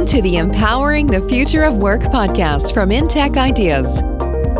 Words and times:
Welcome 0.00 0.16
to 0.16 0.22
the 0.22 0.38
Empowering 0.38 1.08
the 1.08 1.20
Future 1.28 1.62
of 1.62 1.76
Work 1.76 2.00
podcast 2.00 2.72
from 2.72 2.88
InTech 2.88 3.36
Ideas. 3.36 3.98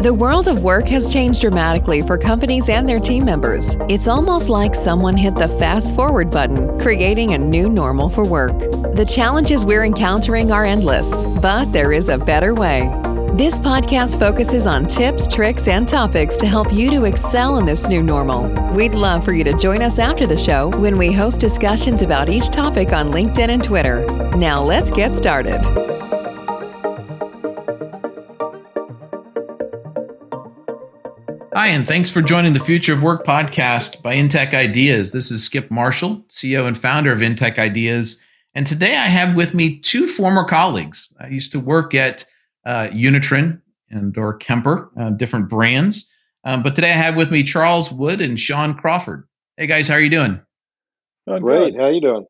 The 0.03 0.13
world 0.13 0.49
of 0.49 0.63
work 0.63 0.87
has 0.89 1.09
changed 1.09 1.41
dramatically 1.41 2.03
for 2.03 2.19
companies 2.19 2.69
and 2.69 2.87
their 2.87 2.99
team 2.99 3.25
members. 3.25 3.79
It's 3.89 4.07
almost 4.07 4.51
like 4.51 4.75
someone 4.75 5.17
hit 5.17 5.35
the 5.35 5.49
fast 5.49 5.97
forward 5.97 6.31
button, 6.31 6.79
creating 6.79 7.33
a 7.33 7.39
new 7.39 7.71
normal 7.71 8.11
for 8.11 8.23
work. 8.23 8.59
The 8.95 9.11
challenges 9.11 9.65
we're 9.65 9.85
encountering 9.85 10.53
are 10.53 10.67
endless, 10.67 11.25
but 11.25 11.73
there 11.73 11.91
is 11.91 12.11
a 12.11 12.19
better 12.19 12.53
way. 12.55 13.00
This 13.35 13.61
podcast 13.61 14.19
focuses 14.19 14.67
on 14.67 14.87
tips, 14.87 15.29
tricks, 15.29 15.69
and 15.69 15.87
topics 15.87 16.37
to 16.39 16.47
help 16.47 16.73
you 16.73 16.91
to 16.91 17.05
excel 17.05 17.59
in 17.59 17.65
this 17.65 17.87
new 17.87 18.03
normal. 18.03 18.49
We'd 18.75 18.97
love 18.97 19.25
for 19.25 19.33
you 19.33 19.45
to 19.45 19.57
join 19.57 19.83
us 19.83 20.01
after 20.01 20.27
the 20.27 20.37
show 20.37 20.71
when 20.81 20.99
we 20.99 21.13
host 21.13 21.39
discussions 21.39 22.03
about 22.03 22.29
each 22.29 22.49
topic 22.49 22.93
on 22.93 23.13
LinkedIn 23.13 23.49
and 23.49 23.63
Twitter. 23.63 24.05
Now, 24.37 24.61
let's 24.61 24.91
get 24.91 25.15
started. 25.15 25.55
Hi, 31.55 31.69
and 31.69 31.87
thanks 31.87 32.11
for 32.11 32.23
joining 32.23 32.53
the 32.53 32.59
Future 32.59 32.95
of 32.95 33.03
Work 33.05 33.25
podcast 33.25 34.03
by 34.03 34.17
InTech 34.17 34.55
Ideas. 34.55 35.13
This 35.13 35.31
is 35.31 35.45
Skip 35.45 35.71
Marshall, 35.71 36.25
CEO 36.31 36.67
and 36.67 36.77
founder 36.77 37.13
of 37.13 37.21
InTech 37.21 37.61
Ideas. 37.61 38.21
And 38.57 38.67
today 38.67 38.97
I 38.97 39.07
have 39.07 39.37
with 39.37 39.55
me 39.55 39.79
two 39.79 40.09
former 40.09 40.43
colleagues. 40.43 41.15
I 41.21 41.29
used 41.29 41.53
to 41.53 41.61
work 41.61 41.95
at 41.95 42.25
uh, 42.65 42.89
Unitrin 42.89 43.61
and 43.91 44.17
or 44.17 44.35
Kemper, 44.35 44.91
uh, 44.99 45.11
different 45.11 45.49
brands. 45.49 46.11
Um, 46.45 46.63
but 46.63 46.75
today 46.75 46.91
I 46.91 46.97
have 46.97 47.17
with 47.17 47.31
me 47.31 47.43
Charles 47.43 47.91
Wood 47.91 48.21
and 48.21 48.39
Sean 48.39 48.75
Crawford. 48.75 49.27
Hey 49.57 49.67
guys, 49.67 49.89
how 49.89 49.95
are 49.95 50.01
you 50.01 50.11
doing? 50.11 50.41
Doing 51.27 51.43
Great. 51.43 51.73
Good. 51.73 51.81
How 51.81 51.89
you 51.89 52.01
doing? 52.01 52.27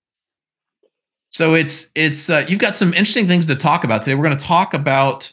So 1.30 1.55
it's 1.55 1.91
it's 1.95 2.29
uh, 2.29 2.45
you've 2.48 2.59
got 2.59 2.77
some 2.77 2.88
interesting 2.88 3.29
things 3.29 3.46
to 3.46 3.54
talk 3.54 3.85
about 3.85 4.02
today. 4.02 4.16
We're 4.16 4.24
going 4.27 4.38
to 4.38 4.45
talk 4.45 4.74
about 4.74 5.32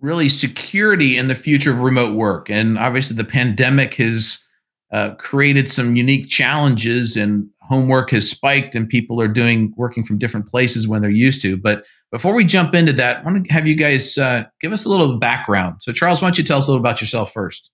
really 0.00 0.28
security 0.28 1.18
in 1.18 1.26
the 1.28 1.34
future 1.34 1.72
of 1.72 1.80
remote 1.80 2.14
work, 2.14 2.48
and 2.48 2.78
obviously 2.78 3.16
the 3.16 3.24
pandemic 3.24 3.94
has 3.94 4.44
uh, 4.92 5.14
created 5.16 5.68
some 5.68 5.96
unique 5.96 6.28
challenges, 6.28 7.16
and 7.16 7.48
homework 7.62 8.10
has 8.10 8.30
spiked, 8.30 8.76
and 8.76 8.88
people 8.88 9.20
are 9.20 9.28
doing 9.28 9.74
working 9.76 10.04
from 10.04 10.18
different 10.18 10.46
places 10.46 10.86
when 10.86 11.02
they're 11.02 11.10
used 11.10 11.42
to. 11.42 11.56
But 11.56 11.84
before 12.16 12.34
we 12.34 12.44
jump 12.44 12.74
into 12.74 12.94
that, 12.94 13.18
I 13.18 13.22
want 13.24 13.46
to 13.46 13.52
have 13.52 13.66
you 13.66 13.76
guys 13.76 14.16
uh, 14.16 14.44
give 14.62 14.72
us 14.72 14.86
a 14.86 14.88
little 14.88 15.18
background. 15.18 15.76
So, 15.80 15.92
Charles, 15.92 16.22
why 16.22 16.28
don't 16.28 16.38
you 16.38 16.44
tell 16.44 16.56
us 16.56 16.66
a 16.66 16.70
little 16.70 16.80
about 16.80 17.02
yourself 17.02 17.30
first? 17.30 17.68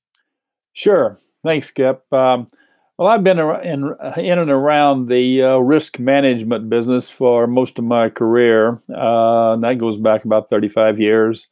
Sure. 0.72 1.16
Thanks, 1.44 1.68
Skip. 1.68 2.12
Um, 2.12 2.50
well, 2.98 3.06
I've 3.06 3.22
been 3.22 3.38
in, 3.38 3.94
in 4.16 4.38
and 4.40 4.50
around 4.50 5.06
the 5.06 5.42
uh, 5.42 5.58
risk 5.58 6.00
management 6.00 6.68
business 6.68 7.08
for 7.08 7.46
most 7.46 7.78
of 7.78 7.84
my 7.84 8.08
career. 8.08 8.82
Uh, 8.92 9.58
that 9.58 9.78
goes 9.78 9.96
back 9.96 10.24
about 10.24 10.50
35 10.50 10.98
years. 10.98 11.46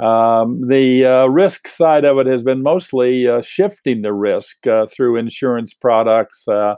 Um, 0.00 0.68
the 0.68 1.04
uh, 1.04 1.26
risk 1.26 1.66
side 1.66 2.04
of 2.04 2.18
it 2.18 2.28
has 2.28 2.44
been 2.44 2.62
mostly 2.62 3.26
uh, 3.26 3.42
shifting 3.42 4.02
the 4.02 4.12
risk 4.12 4.68
uh, 4.68 4.86
through 4.86 5.16
insurance 5.16 5.74
products 5.74 6.46
uh, 6.46 6.76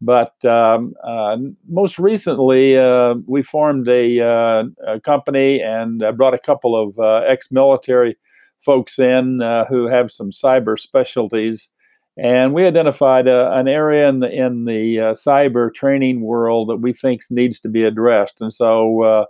but 0.00 0.42
um, 0.44 0.94
uh, 1.04 1.36
most 1.68 1.98
recently, 1.98 2.76
uh, 2.76 3.14
we 3.26 3.42
formed 3.42 3.86
a, 3.88 4.20
uh, 4.20 4.64
a, 4.86 5.00
company 5.00 5.60
and 5.60 6.02
brought 6.16 6.32
a 6.32 6.38
couple 6.38 6.74
of 6.74 6.98
uh, 6.98 7.22
ex 7.28 7.52
military 7.52 8.16
folks 8.58 8.98
in 8.98 9.42
uh, 9.42 9.66
who 9.66 9.88
have 9.88 10.10
some 10.10 10.30
cyber 10.30 10.78
specialties. 10.78 11.70
And 12.16 12.54
we 12.54 12.66
identified 12.66 13.28
uh, 13.28 13.50
an 13.52 13.68
area 13.68 14.08
in 14.08 14.20
the, 14.20 14.30
in 14.30 14.64
the 14.64 14.96
cyber 15.14 15.72
training 15.72 16.22
world 16.22 16.68
that 16.70 16.76
we 16.76 16.92
think 16.92 17.22
needs 17.30 17.60
to 17.60 17.68
be 17.68 17.84
addressed. 17.84 18.40
And 18.40 18.52
so 18.52 19.26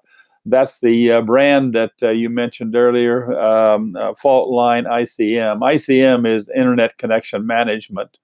that's 0.47 0.81
the 0.81 1.21
brand 1.27 1.75
that 1.75 1.93
you 2.01 2.31
mentioned 2.31 2.75
earlier, 2.75 3.33
um, 3.39 3.93
Faultline 4.23 4.87
ICM. 4.87 5.61
ICM 5.61 6.33
is 6.33 6.49
Internet 6.49 6.97
Connection 6.97 7.47
Management. 7.47 8.19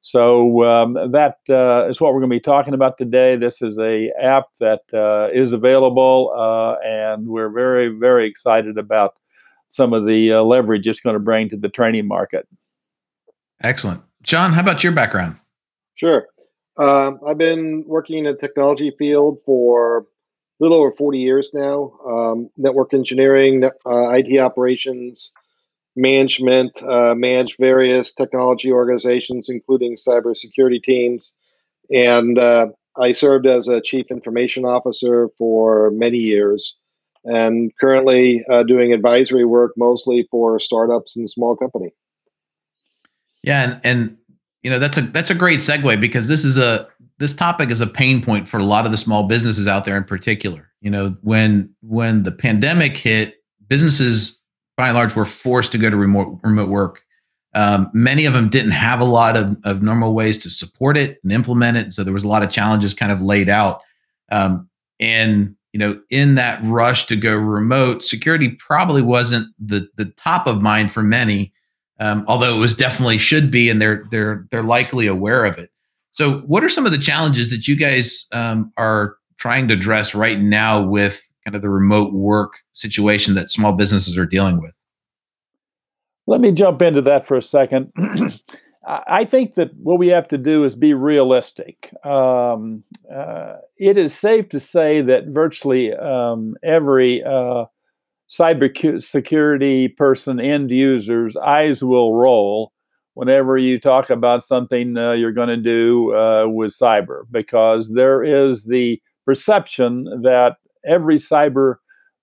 So 0.00 0.64
um, 0.64 0.94
that 1.12 1.36
uh, 1.48 1.88
is 1.88 2.00
what 2.00 2.14
we're 2.14 2.20
going 2.20 2.30
to 2.30 2.36
be 2.36 2.40
talking 2.40 2.72
about 2.72 2.96
today. 2.96 3.36
This 3.36 3.60
is 3.60 3.78
a 3.78 4.10
app 4.20 4.46
that 4.58 4.82
uh, 4.94 5.28
is 5.32 5.52
available, 5.52 6.32
uh, 6.36 6.76
and 6.84 7.26
we're 7.26 7.50
very 7.50 7.88
very 7.88 8.26
excited 8.26 8.78
about 8.78 9.14
some 9.68 9.92
of 9.92 10.06
the 10.06 10.32
uh, 10.32 10.42
leverage 10.42 10.86
it's 10.88 11.00
going 11.00 11.14
to 11.14 11.20
bring 11.20 11.48
to 11.50 11.56
the 11.56 11.68
training 11.68 12.08
market. 12.08 12.48
Excellent, 13.62 14.02
John. 14.22 14.54
How 14.54 14.62
about 14.62 14.82
your 14.82 14.92
background? 14.92 15.36
Sure, 15.96 16.26
um, 16.78 17.20
I've 17.26 17.38
been 17.38 17.84
working 17.86 18.24
in 18.24 18.24
the 18.24 18.34
technology 18.34 18.92
field 18.98 19.38
for 19.44 19.98
a 19.98 20.04
little 20.60 20.78
over 20.78 20.92
forty 20.92 21.18
years 21.18 21.50
now. 21.52 21.92
Um, 22.06 22.48
network 22.56 22.94
engineering, 22.94 23.64
uh, 23.64 24.08
IT 24.08 24.38
operations 24.38 25.30
management, 25.96 26.82
uh, 26.82 27.14
manage 27.14 27.56
various 27.58 28.12
technology 28.12 28.70
organizations, 28.70 29.48
including 29.48 29.96
cybersecurity 29.96 30.82
teams. 30.82 31.32
And 31.90 32.38
uh, 32.38 32.68
I 32.96 33.12
served 33.12 33.46
as 33.46 33.68
a 33.68 33.80
chief 33.80 34.10
information 34.10 34.64
officer 34.64 35.28
for 35.36 35.90
many 35.90 36.18
years 36.18 36.74
and 37.24 37.70
currently 37.80 38.44
uh, 38.50 38.62
doing 38.62 38.92
advisory 38.92 39.44
work 39.44 39.72
mostly 39.76 40.26
for 40.30 40.58
startups 40.58 41.16
and 41.16 41.30
small 41.30 41.56
company. 41.56 41.92
Yeah, 43.42 43.62
and, 43.62 43.80
and 43.84 44.16
you 44.62 44.70
know 44.70 44.78
that's 44.78 44.98
a 44.98 45.02
that's 45.02 45.30
a 45.30 45.34
great 45.34 45.60
segue 45.60 46.00
because 46.00 46.28
this 46.28 46.44
is 46.44 46.58
a 46.58 46.88
this 47.18 47.34
topic 47.34 47.70
is 47.70 47.80
a 47.80 47.86
pain 47.86 48.22
point 48.22 48.48
for 48.48 48.58
a 48.58 48.64
lot 48.64 48.84
of 48.84 48.90
the 48.90 48.98
small 48.98 49.26
businesses 49.26 49.66
out 49.66 49.84
there 49.84 49.96
in 49.96 50.04
particular. 50.04 50.70
You 50.80 50.90
know, 50.90 51.16
when 51.22 51.74
when 51.82 52.22
the 52.22 52.32
pandemic 52.32 52.96
hit, 52.96 53.42
businesses 53.68 54.39
by 54.80 54.88
and 54.88 54.96
large 54.96 55.14
were 55.14 55.26
forced 55.26 55.72
to 55.72 55.78
go 55.78 55.90
to 55.90 55.96
remote 55.96 56.40
remote 56.42 56.70
work. 56.70 57.02
Um, 57.54 57.90
many 57.92 58.24
of 58.24 58.32
them 58.32 58.48
didn't 58.48 58.70
have 58.70 59.00
a 59.00 59.04
lot 59.04 59.36
of, 59.36 59.58
of 59.64 59.82
normal 59.82 60.14
ways 60.14 60.38
to 60.38 60.50
support 60.50 60.96
it 60.96 61.18
and 61.22 61.32
implement 61.32 61.76
it. 61.76 61.92
So 61.92 62.04
there 62.04 62.14
was 62.14 62.24
a 62.24 62.28
lot 62.28 62.42
of 62.42 62.50
challenges 62.50 62.94
kind 62.94 63.10
of 63.10 63.20
laid 63.20 63.48
out. 63.48 63.82
Um, 64.30 64.70
and 65.00 65.56
you 65.72 65.78
know, 65.78 66.00
in 66.10 66.36
that 66.36 66.60
rush 66.64 67.06
to 67.06 67.16
go 67.16 67.36
remote, 67.36 68.02
security 68.02 68.48
probably 68.50 69.02
wasn't 69.02 69.48
the 69.58 69.88
the 69.96 70.06
top 70.06 70.46
of 70.46 70.62
mind 70.62 70.92
for 70.92 71.02
many. 71.02 71.52
Um, 71.98 72.24
although 72.26 72.56
it 72.56 72.58
was 72.58 72.74
definitely 72.74 73.18
should 73.18 73.50
be, 73.50 73.68
and 73.68 73.80
they're 73.80 74.04
they're 74.10 74.46
they're 74.50 74.62
likely 74.62 75.06
aware 75.06 75.44
of 75.44 75.58
it. 75.58 75.70
So, 76.12 76.40
what 76.40 76.64
are 76.64 76.70
some 76.70 76.86
of 76.86 76.92
the 76.92 76.98
challenges 76.98 77.50
that 77.50 77.68
you 77.68 77.76
guys 77.76 78.26
um, 78.32 78.72
are 78.76 79.16
trying 79.36 79.68
to 79.68 79.74
address 79.74 80.14
right 80.14 80.40
now 80.40 80.82
with 80.82 81.29
kind 81.44 81.54
of 81.54 81.62
the 81.62 81.70
remote 81.70 82.12
work 82.12 82.60
situation 82.72 83.34
that 83.34 83.50
small 83.50 83.72
businesses 83.72 84.16
are 84.18 84.26
dealing 84.26 84.60
with? 84.60 84.72
Let 86.26 86.40
me 86.40 86.52
jump 86.52 86.82
into 86.82 87.02
that 87.02 87.26
for 87.26 87.36
a 87.36 87.42
second. 87.42 87.92
I 88.86 89.24
think 89.24 89.54
that 89.54 89.74
what 89.76 89.98
we 89.98 90.08
have 90.08 90.26
to 90.28 90.38
do 90.38 90.64
is 90.64 90.74
be 90.74 90.94
realistic. 90.94 91.92
Um, 92.04 92.82
uh, 93.14 93.56
it 93.76 93.98
is 93.98 94.16
safe 94.16 94.48
to 94.50 94.60
say 94.60 95.02
that 95.02 95.26
virtually 95.26 95.92
um, 95.92 96.54
every 96.62 97.22
uh, 97.22 97.66
person, 99.96 100.40
end 100.40 100.70
users, 100.70 101.36
eyes 101.36 101.84
will 101.84 102.14
roll 102.14 102.72
whenever 103.14 103.58
you 103.58 103.78
talk 103.78 104.08
about 104.08 104.44
something 104.44 104.96
uh, 104.96 105.12
you're 105.12 105.32
going 105.32 105.48
to 105.48 105.56
do 105.56 106.14
uh, 106.14 106.46
with 106.48 106.72
cyber, 106.72 107.24
because 107.30 107.90
there 107.90 108.22
is 108.22 108.64
the 108.64 109.00
perception 109.26 110.04
that 110.22 110.56
every 110.86 111.16
cyber 111.16 111.76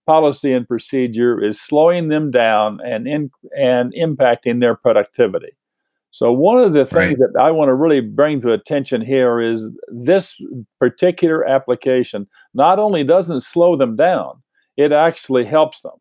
policy 0.06 0.54
and 0.54 0.68
procedure 0.68 1.44
is 1.44 1.60
slowing 1.60 2.08
them 2.08 2.32
down 2.32 2.80
and 2.86 3.08
in, 3.08 3.30
and 3.58 3.94
impacting 3.94 4.62
their 4.62 4.76
productivity. 4.76 5.52
So 6.12 6.32
one 6.32 6.58
of 6.58 6.74
the 6.74 6.86
things 6.86 7.20
right. 7.20 7.32
that 7.34 7.40
I 7.40 7.52
want 7.52 7.70
to 7.70 7.76
really 7.76 8.00
bring 8.00 8.42
to 8.42 8.54
attention 8.54 9.02
here 9.02 9.42
is 9.42 9.70
this 9.90 10.42
particular 10.80 11.48
application 11.48 12.28
not 12.54 12.80
only 12.80 13.04
doesn't 13.04 13.42
slow 13.42 13.76
them 13.76 13.96
down, 13.96 14.42
it 14.78 14.92
actually 14.92 15.46
helps 15.46 15.82
them. 15.82 16.00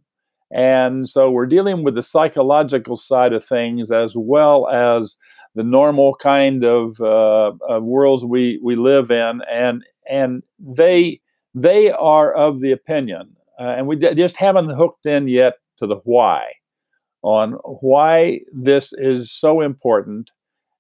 And 0.52 1.08
so 1.08 1.30
we're 1.30 1.46
dealing 1.46 1.82
with 1.82 1.96
the 1.96 2.02
psychological 2.02 2.96
side 2.96 3.32
of 3.32 3.44
things 3.44 3.90
as 3.90 4.14
well 4.16 4.68
as 4.68 5.16
the 5.56 5.64
normal 5.64 6.14
kind 6.14 6.64
of, 6.64 7.00
uh, 7.00 7.52
of 7.68 7.82
worlds 7.82 8.24
we, 8.24 8.60
we 8.62 8.76
live 8.76 9.10
in, 9.10 9.40
and 9.50 9.82
and 10.08 10.42
they 10.58 11.20
they 11.56 11.90
are 11.90 12.32
of 12.34 12.60
the 12.60 12.70
opinion, 12.70 13.34
uh, 13.58 13.74
and 13.76 13.86
we 13.88 13.96
d- 13.96 14.14
just 14.14 14.36
haven't 14.36 14.70
hooked 14.70 15.06
in 15.06 15.26
yet 15.26 15.54
to 15.78 15.86
the 15.86 15.96
why 16.04 16.42
on 17.22 17.52
why 17.80 18.40
this 18.52 18.92
is 18.92 19.32
so 19.32 19.62
important. 19.62 20.30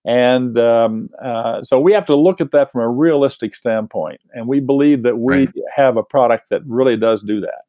And 0.04 0.56
um, 0.58 1.08
uh, 1.20 1.64
so 1.64 1.80
we 1.80 1.92
have 1.92 2.06
to 2.06 2.14
look 2.14 2.40
at 2.40 2.52
that 2.52 2.70
from 2.70 2.82
a 2.82 2.88
realistic 2.88 3.56
standpoint. 3.56 4.20
And 4.34 4.46
we 4.46 4.60
believe 4.60 5.02
that 5.02 5.18
we 5.18 5.46
right. 5.46 5.54
have 5.74 5.96
a 5.96 6.04
product 6.04 6.44
that 6.50 6.60
really 6.64 6.96
does 6.96 7.22
do 7.22 7.40
that. 7.40 7.62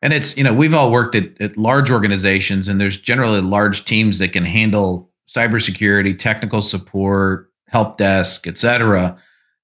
And 0.00 0.12
it's, 0.12 0.36
you 0.36 0.44
know, 0.44 0.54
we've 0.54 0.74
all 0.74 0.92
worked 0.92 1.16
at, 1.16 1.40
at 1.40 1.56
large 1.56 1.90
organizations, 1.90 2.68
and 2.68 2.80
there's 2.80 3.00
generally 3.00 3.40
large 3.40 3.84
teams 3.84 4.20
that 4.20 4.32
can 4.32 4.44
handle 4.44 5.10
cybersecurity, 5.28 6.16
technical 6.16 6.62
support, 6.62 7.50
help 7.66 7.98
desk, 7.98 8.46
et 8.46 8.56
cetera 8.58 9.18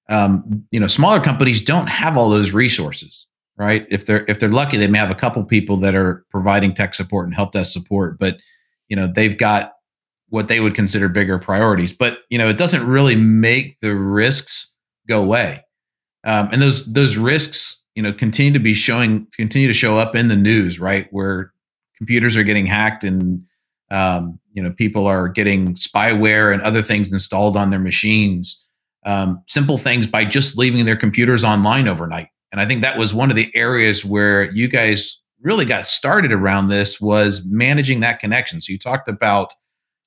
um, 0.09 0.65
you 0.71 0.79
know, 0.79 0.87
smaller 0.87 1.19
companies 1.19 1.63
don't 1.63 1.87
have 1.87 2.17
all 2.17 2.29
those 2.29 2.51
resources. 2.51 3.25
right? 3.57 3.85
If 3.89 4.05
they're 4.05 4.25
if 4.27 4.39
they're 4.39 4.49
lucky, 4.49 4.77
they 4.77 4.87
may 4.87 4.99
have 4.99 5.11
a 5.11 5.15
couple 5.15 5.43
people 5.43 5.77
that 5.77 5.95
are 5.95 6.25
providing 6.29 6.73
tech 6.73 6.93
support 6.95 7.25
and 7.25 7.35
help 7.35 7.53
desk 7.53 7.71
support, 7.71 8.19
but 8.19 8.37
you 8.89 8.95
know 8.95 9.07
they've 9.07 9.37
got 9.37 9.73
what 10.29 10.47
they 10.47 10.59
would 10.59 10.75
consider 10.75 11.07
bigger 11.07 11.39
priorities. 11.39 11.93
But 11.93 12.19
you 12.29 12.37
know 12.37 12.49
it 12.49 12.57
doesn't 12.57 12.85
really 12.85 13.15
make 13.15 13.79
the 13.81 13.95
risks 13.95 14.73
go 15.07 15.21
away, 15.23 15.63
um, 16.25 16.49
and 16.51 16.61
those 16.61 16.85
those 16.91 17.17
risks 17.17 17.81
you 17.95 18.03
know 18.03 18.11
continue 18.13 18.53
to 18.53 18.59
be 18.59 18.73
showing 18.73 19.27
continue 19.35 19.67
to 19.67 19.73
show 19.73 19.97
up 19.97 20.15
in 20.15 20.27
the 20.27 20.35
news, 20.35 20.79
right? 20.79 21.07
Where 21.11 21.53
computers 21.97 22.35
are 22.35 22.43
getting 22.43 22.65
hacked 22.65 23.03
and 23.03 23.45
um, 23.91 24.39
you 24.53 24.61
know 24.61 24.71
people 24.71 25.07
are 25.07 25.29
getting 25.29 25.75
spyware 25.75 26.53
and 26.53 26.61
other 26.61 26.81
things 26.81 27.13
installed 27.13 27.55
on 27.55 27.69
their 27.69 27.79
machines. 27.79 28.64
Um, 29.05 29.43
simple 29.47 29.77
things 29.77 30.07
by 30.07 30.25
just 30.25 30.57
leaving 30.57 30.85
their 30.85 30.95
computers 30.95 31.43
online 31.43 31.87
overnight 31.87 32.29
and 32.55 32.61
I 32.61 32.65
think 32.65 32.83
that 32.83 32.97
was 32.97 33.13
one 33.13 33.29
of 33.29 33.35
the 33.35 33.53
areas 33.53 34.05
where 34.05 34.49
you 34.53 34.69
guys 34.69 35.19
really 35.41 35.65
got 35.65 35.85
started 35.85 36.31
around 36.31 36.69
this 36.69 37.01
was 37.01 37.43
managing 37.45 37.99
that 37.99 38.21
connection. 38.21 38.61
So 38.61 38.71
you 38.71 38.79
talked 38.79 39.09
about 39.09 39.53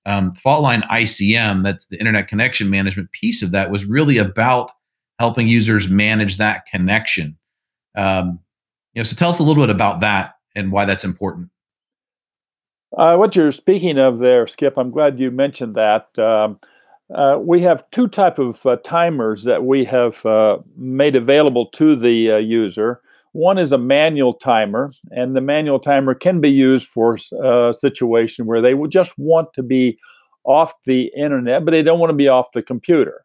um, 0.06 0.32
Faultline 0.32 0.82
ICM, 0.88 1.62
that's 1.62 1.88
the 1.88 1.98
internet 1.98 2.26
connection 2.26 2.70
management 2.70 3.12
piece 3.12 3.42
of 3.42 3.50
that, 3.50 3.70
was 3.70 3.84
really 3.84 4.16
about 4.16 4.70
helping 5.18 5.46
users 5.46 5.90
manage 5.90 6.38
that 6.38 6.64
connection. 6.64 7.36
Um, 7.94 8.40
you 8.94 9.00
know, 9.00 9.04
so 9.04 9.14
tell 9.14 9.28
us 9.28 9.40
a 9.40 9.42
little 9.42 9.62
bit 9.62 9.68
about 9.68 10.00
that 10.00 10.36
and 10.56 10.72
why 10.72 10.86
that's 10.86 11.04
important. 11.04 11.50
Uh, 12.96 13.16
what 13.16 13.36
you're 13.36 13.52
speaking 13.52 13.98
of 13.98 14.20
there, 14.20 14.46
Skip, 14.46 14.78
I'm 14.78 14.90
glad 14.90 15.20
you 15.20 15.30
mentioned 15.30 15.74
that. 15.74 16.18
Um, 16.18 16.58
uh, 17.14 17.38
we 17.40 17.60
have 17.62 17.88
two 17.90 18.06
type 18.06 18.38
of 18.38 18.64
uh, 18.66 18.76
timers 18.84 19.44
that 19.44 19.64
we 19.64 19.84
have 19.84 20.25
uh, 20.26 20.58
made 20.76 21.16
available 21.16 21.66
to 21.66 21.96
the 21.96 22.32
uh, 22.32 22.37
user. 22.37 23.00
One 23.32 23.58
is 23.58 23.72
a 23.72 23.78
manual 23.78 24.34
timer, 24.34 24.93
and 25.10 25.34
the 25.34 25.40
manual 25.40 25.78
timer 25.78 26.14
can 26.14 26.40
be 26.40 26.50
used 26.50 26.88
for 26.88 27.19
a 27.32 27.69
uh, 27.69 27.72
situation 27.72 28.46
where 28.46 28.60
they 28.60 28.75
would 28.75 28.90
just 28.90 29.16
want 29.19 29.49
to 29.55 29.62
be 29.62 29.99
off 30.44 30.72
the 30.84 31.10
internet, 31.16 31.64
but 31.64 31.70
they 31.72 31.82
don't 31.82 31.99
want 31.99 32.10
to 32.10 32.16
be 32.16 32.28
off 32.28 32.52
the 32.52 32.62
computer. 32.62 33.25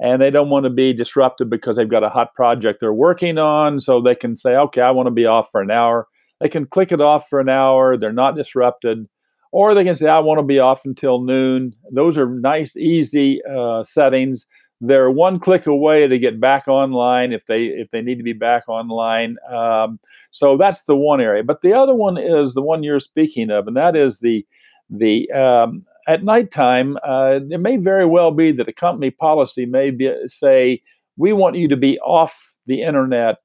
And 0.00 0.20
they 0.20 0.30
don't 0.30 0.50
want 0.50 0.64
to 0.64 0.70
be 0.70 0.92
disrupted 0.92 1.48
because 1.48 1.76
they've 1.76 1.88
got 1.88 2.02
a 2.02 2.08
hot 2.08 2.34
project 2.34 2.80
they're 2.80 2.92
working 2.92 3.38
on. 3.38 3.78
So 3.78 4.00
they 4.00 4.16
can 4.16 4.34
say, 4.34 4.56
okay, 4.56 4.80
I 4.80 4.90
want 4.90 5.06
to 5.06 5.12
be 5.12 5.26
off 5.26 5.50
for 5.52 5.60
an 5.60 5.70
hour. 5.70 6.08
They 6.40 6.48
can 6.48 6.66
click 6.66 6.90
it 6.90 7.00
off 7.00 7.28
for 7.28 7.38
an 7.38 7.48
hour. 7.48 7.96
They're 7.96 8.12
not 8.12 8.34
disrupted 8.34 9.06
or 9.52 9.74
they 9.74 9.84
can 9.84 9.94
say, 9.94 10.08
I 10.08 10.18
want 10.18 10.38
to 10.38 10.42
be 10.42 10.58
off 10.58 10.84
until 10.84 11.20
noon. 11.20 11.76
Those 11.92 12.16
are 12.18 12.26
nice, 12.26 12.76
easy 12.76 13.40
uh, 13.44 13.84
settings. 13.84 14.46
They're 14.80 15.10
one 15.10 15.38
click 15.38 15.66
away 15.66 16.08
to 16.08 16.18
get 16.18 16.40
back 16.40 16.66
online 16.66 17.32
if 17.32 17.46
they 17.46 17.66
if 17.66 17.90
they 17.90 18.00
need 18.00 18.16
to 18.16 18.24
be 18.24 18.32
back 18.32 18.68
online. 18.68 19.36
Um, 19.48 20.00
so 20.32 20.56
that's 20.56 20.84
the 20.84 20.96
one 20.96 21.20
area. 21.20 21.44
But 21.44 21.60
the 21.60 21.72
other 21.72 21.94
one 21.94 22.18
is 22.18 22.54
the 22.54 22.62
one 22.62 22.82
you're 22.82 22.98
speaking 22.98 23.50
of, 23.50 23.68
and 23.68 23.76
that 23.76 23.94
is 23.94 24.18
the 24.18 24.44
the 24.90 25.30
um, 25.30 25.82
at 26.08 26.24
nighttime. 26.24 26.96
Uh, 27.06 27.38
it 27.48 27.60
may 27.60 27.76
very 27.76 28.06
well 28.06 28.32
be 28.32 28.50
that 28.52 28.68
a 28.68 28.72
company 28.72 29.10
policy 29.10 29.66
may 29.66 29.90
be, 29.90 30.12
say 30.26 30.82
we 31.16 31.32
want 31.32 31.56
you 31.56 31.68
to 31.68 31.76
be 31.76 32.00
off 32.00 32.52
the 32.66 32.82
internet 32.82 33.36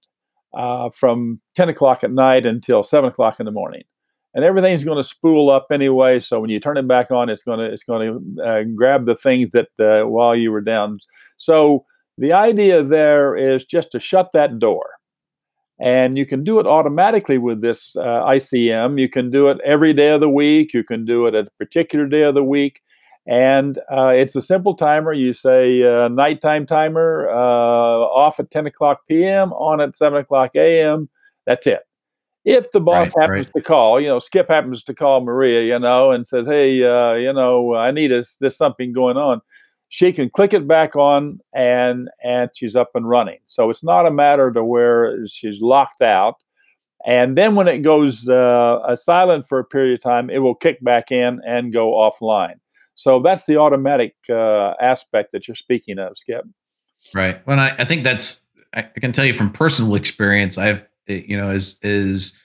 uh, 0.56 0.90
from 0.90 1.40
10 1.56 1.70
o'clock 1.70 2.04
at 2.04 2.12
night 2.12 2.46
until 2.46 2.82
7 2.82 3.10
o'clock 3.10 3.40
in 3.40 3.46
the 3.46 3.52
morning 3.52 3.84
and 4.38 4.46
everything's 4.46 4.84
going 4.84 4.98
to 4.98 5.04
spool 5.04 5.50
up 5.50 5.66
anyway. 5.72 6.20
So 6.20 6.40
when 6.40 6.52
you 6.52 6.60
turn 6.60 6.78
it 6.78 6.88
back 6.88 7.10
on, 7.10 7.28
it's 7.28 7.42
going 7.42 7.58
to 7.58 7.66
it's 7.66 7.84
going 7.84 8.08
to 8.08 8.44
uh, 8.44 8.64
grab 8.76 9.08
the 9.08 9.16
things 9.16 9.50
that 9.52 9.70
uh, 9.80 10.08
while 10.08 10.36
you 10.36 10.52
were 10.52 10.62
down. 10.62 11.00
So 11.38 11.86
the 12.20 12.34
idea 12.34 12.84
there 12.84 13.36
is 13.36 13.66
just 13.66 13.92
to 13.94 14.00
shut 14.00 14.30
that 14.34 14.60
door, 14.60 14.92
and 15.82 16.20
you 16.20 16.26
can 16.28 16.44
do 16.44 16.60
it 16.60 16.68
automatically 16.68 17.40
with 17.40 17.62
this 17.62 17.96
uh, 17.96 18.26
ICM. 18.26 19.02
You 19.02 19.10
can 19.10 19.32
do 19.32 19.48
it 19.48 19.58
every 19.66 19.92
day 19.92 20.10
of 20.12 20.22
the 20.22 20.30
week. 20.30 20.72
You 20.72 20.84
can 20.84 21.04
do 21.04 21.26
it 21.26 21.34
at 21.34 21.48
a 21.48 21.52
particular 21.58 22.06
day 22.06 22.22
of 22.22 22.36
the 22.36 22.44
week. 22.44 22.82
And 23.26 23.80
uh, 23.92 24.10
it's 24.10 24.36
a 24.36 24.42
simple 24.42 24.76
timer. 24.76 25.14
You 25.14 25.34
say 25.34 25.84
uh, 25.84 26.10
nighttime 26.10 26.66
timer, 26.68 27.28
uh, 27.30 27.36
off 27.36 28.40
at 28.40 28.52
10 28.52 28.68
o'clock 28.68 29.00
p.m., 29.10 29.52
on 29.54 29.82
at 29.82 29.98
7 29.98 30.20
o'clock 30.20 30.52
a.m. 30.56 31.10
That's 31.46 31.68
it 31.68 31.87
if 32.48 32.72
the 32.72 32.80
boss 32.80 33.12
right, 33.18 33.24
happens 33.24 33.48
right. 33.48 33.54
to 33.56 33.62
call, 33.62 34.00
you 34.00 34.08
know, 34.08 34.20
Skip 34.20 34.48
happens 34.48 34.82
to 34.84 34.94
call 34.94 35.20
Maria, 35.20 35.64
you 35.64 35.78
know, 35.78 36.12
and 36.12 36.26
says, 36.26 36.48
"Hey, 36.48 36.82
uh, 36.82 37.14
you 37.14 37.34
know, 37.34 37.76
I 37.76 37.92
need 37.92 38.14
a, 38.14 38.24
there's 38.40 38.56
something 38.56 38.94
going 38.94 39.18
on," 39.18 39.42
she 39.90 40.14
can 40.14 40.30
click 40.30 40.54
it 40.54 40.66
back 40.66 40.96
on, 40.96 41.40
and 41.54 42.10
and 42.24 42.50
she's 42.56 42.76
up 42.78 42.92
and 42.96 43.08
running. 43.08 43.40
So 43.48 43.70
it's 43.70 43.84
not 43.84 44.06
a 44.06 44.12
matter 44.12 44.50
to 44.54 44.64
where 44.64 45.28
she's 45.28 45.60
locked 45.60 46.02
out. 46.02 46.36
And 47.06 47.38
then 47.38 47.56
when 47.56 47.68
it 47.68 47.80
goes 47.80 48.28
uh, 48.30 48.96
silent 48.96 49.46
for 49.46 49.60
a 49.60 49.66
period 49.66 49.96
of 49.96 50.02
time, 50.02 50.30
it 50.30 50.40
will 50.40 50.56
kick 50.56 50.82
back 50.82 51.12
in 51.12 51.42
and 51.46 51.74
go 51.74 51.92
offline. 51.92 52.56
So 52.96 53.20
that's 53.20 53.46
the 53.46 53.58
automatic 53.58 54.16
uh, 54.30 54.74
aspect 54.82 55.34
that 55.34 55.48
you're 55.48 55.56
speaking 55.56 56.00
of, 56.00 56.18
Skip. 56.18 56.46
Right. 57.14 57.46
Well, 57.46 57.60
I, 57.60 57.76
I 57.78 57.84
think 57.84 58.04
that's 58.04 58.46
I 58.74 58.84
can 58.84 59.12
tell 59.12 59.26
you 59.26 59.34
from 59.34 59.52
personal 59.52 59.96
experience. 59.96 60.58
I've 60.58 60.88
you 61.08 61.38
know, 61.38 61.50
as 61.50 61.78
as 61.84 62.38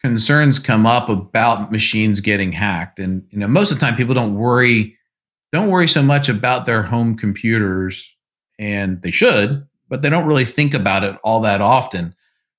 concerns 0.00 0.58
come 0.58 0.86
up 0.86 1.08
about 1.08 1.72
machines 1.72 2.20
getting 2.20 2.52
hacked, 2.52 2.98
and 2.98 3.26
you 3.30 3.38
know, 3.38 3.48
most 3.48 3.70
of 3.70 3.78
the 3.78 3.84
time 3.84 3.96
people 3.96 4.14
don't 4.14 4.34
worry 4.34 4.96
don't 5.52 5.70
worry 5.70 5.88
so 5.88 6.02
much 6.02 6.28
about 6.28 6.66
their 6.66 6.82
home 6.82 7.16
computers, 7.16 8.06
and 8.58 9.00
they 9.02 9.10
should, 9.10 9.66
but 9.88 10.02
they 10.02 10.10
don't 10.10 10.26
really 10.26 10.44
think 10.44 10.74
about 10.74 11.04
it 11.04 11.16
all 11.24 11.40
that 11.40 11.60
often. 11.60 12.14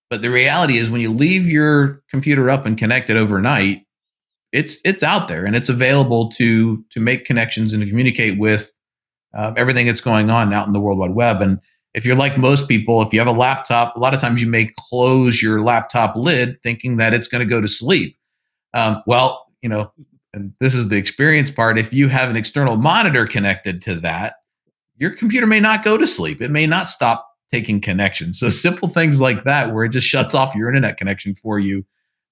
But 0.09 0.21
the 0.21 0.31
reality 0.31 0.77
is, 0.77 0.89
when 0.89 1.01
you 1.01 1.11
leave 1.11 1.45
your 1.45 2.01
computer 2.09 2.49
up 2.49 2.65
and 2.65 2.77
connected 2.77 3.15
overnight, 3.15 3.85
it's 4.51 4.77
it's 4.83 5.03
out 5.03 5.27
there 5.27 5.45
and 5.45 5.55
it's 5.55 5.69
available 5.69 6.29
to 6.29 6.83
to 6.89 6.99
make 6.99 7.25
connections 7.25 7.73
and 7.73 7.83
to 7.83 7.87
communicate 7.87 8.39
with 8.39 8.71
uh, 9.35 9.53
everything 9.55 9.85
that's 9.85 10.01
going 10.01 10.31
on 10.31 10.51
out 10.51 10.65
in 10.65 10.73
the 10.73 10.79
World 10.79 10.97
Wide 10.97 11.11
Web. 11.11 11.41
And 11.41 11.59
if 11.99 12.05
you're 12.05 12.15
like 12.15 12.37
most 12.37 12.69
people, 12.69 13.01
if 13.01 13.11
you 13.11 13.19
have 13.19 13.27
a 13.27 13.33
laptop, 13.33 13.93
a 13.93 13.99
lot 13.99 14.13
of 14.13 14.21
times 14.21 14.41
you 14.41 14.47
may 14.47 14.69
close 14.77 15.41
your 15.41 15.61
laptop 15.61 16.15
lid 16.15 16.57
thinking 16.63 16.95
that 16.95 17.13
it's 17.13 17.27
going 17.27 17.45
to 17.45 17.45
go 17.45 17.59
to 17.59 17.67
sleep. 17.67 18.17
Um, 18.73 19.03
well, 19.05 19.47
you 19.61 19.67
know, 19.67 19.91
and 20.33 20.53
this 20.61 20.73
is 20.73 20.87
the 20.87 20.95
experience 20.95 21.51
part. 21.51 21.77
If 21.77 21.91
you 21.91 22.07
have 22.07 22.29
an 22.29 22.37
external 22.37 22.77
monitor 22.77 23.27
connected 23.27 23.81
to 23.81 23.95
that, 23.95 24.35
your 24.95 25.11
computer 25.11 25.45
may 25.45 25.59
not 25.59 25.83
go 25.83 25.97
to 25.97 26.07
sleep. 26.07 26.41
It 26.41 26.51
may 26.51 26.65
not 26.65 26.87
stop 26.87 27.27
taking 27.51 27.81
connections. 27.81 28.39
So 28.39 28.49
simple 28.49 28.87
things 28.87 29.19
like 29.19 29.43
that, 29.43 29.73
where 29.73 29.83
it 29.83 29.89
just 29.89 30.07
shuts 30.07 30.33
off 30.33 30.55
your 30.55 30.69
internet 30.69 30.95
connection 30.95 31.35
for 31.35 31.59
you 31.59 31.83